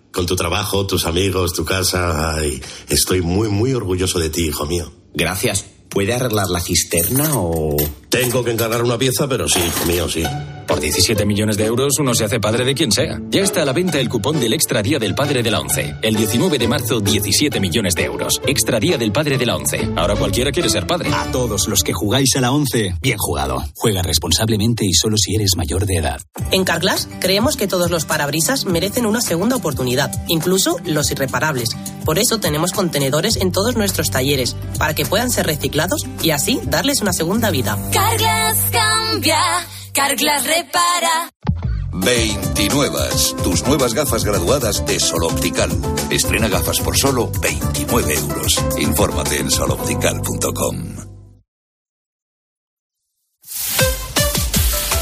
[0.11, 2.37] Con tu trabajo, tus amigos, tu casa.
[2.89, 4.91] estoy muy, muy orgulloso de ti, hijo mío.
[5.13, 5.65] Gracias.
[5.89, 7.75] ¿Puede arreglar la cisterna o...?
[8.09, 10.23] Tengo que encargar una pieza, pero sí, hijo mío, sí.
[10.71, 13.19] Por 17 millones de euros uno se hace padre de quien sea.
[13.29, 15.95] Ya está a la venta el cupón del Extra Día del Padre de la ONCE.
[16.01, 18.41] El 19 de marzo, 17 millones de euros.
[18.47, 19.89] Extra Día del Padre de la ONCE.
[19.97, 21.09] Ahora cualquiera quiere ser padre.
[21.13, 23.61] A todos los que jugáis a la ONCE, bien jugado.
[23.75, 26.21] Juega responsablemente y solo si eres mayor de edad.
[26.51, 31.75] En Carglass creemos que todos los parabrisas merecen una segunda oportunidad, incluso los irreparables.
[32.05, 36.61] Por eso tenemos contenedores en todos nuestros talleres, para que puedan ser reciclados y así
[36.63, 37.77] darles una segunda vida.
[37.91, 39.37] Carglass cambia,
[39.93, 41.31] Carglass repara.
[41.93, 42.99] 29.
[43.43, 45.69] Tus nuevas gafas graduadas de Sol Optical.
[46.09, 48.63] Estrena gafas por solo 29 euros.
[48.79, 50.95] Infórmate en soloptical.com.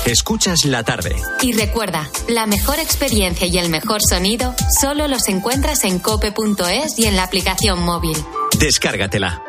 [0.06, 1.16] Escuchas la tarde.
[1.42, 7.06] Y recuerda, la mejor experiencia y el mejor sonido solo los encuentras en cope.es y
[7.06, 8.18] en la aplicación móvil.
[8.58, 9.49] Descárgatela.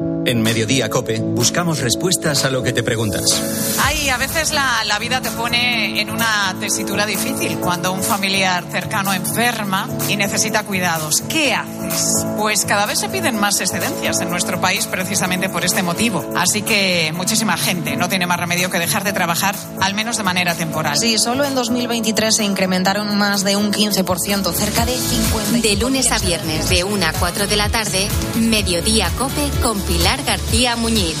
[0.00, 3.42] En Mediodía Cope buscamos respuestas a lo que te preguntas.
[3.82, 8.62] Ay, a veces la, la, vida te pone en una tesitura difícil cuando un familiar
[8.70, 11.22] cercano enferma y necesita cuidados.
[11.22, 12.24] ¿Qué haces?
[12.36, 16.24] Pues cada vez se piden más excedencias en nuestro país precisamente por este motivo.
[16.36, 20.22] Así que muchísima gente no tiene más remedio que dejar de trabajar, al menos de
[20.22, 20.96] manera temporal.
[20.96, 25.58] Sí, solo en 2023 se incrementaron más de un 15%, cerca de 50.
[25.58, 30.22] De lunes a viernes, de 1 a 4 de la tarde, Mediodía Cope con Pilar
[30.22, 31.16] García Muñiz.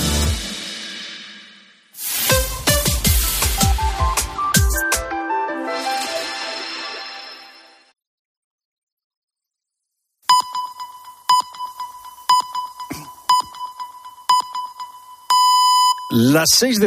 [16.10, 16.86] Las seis de la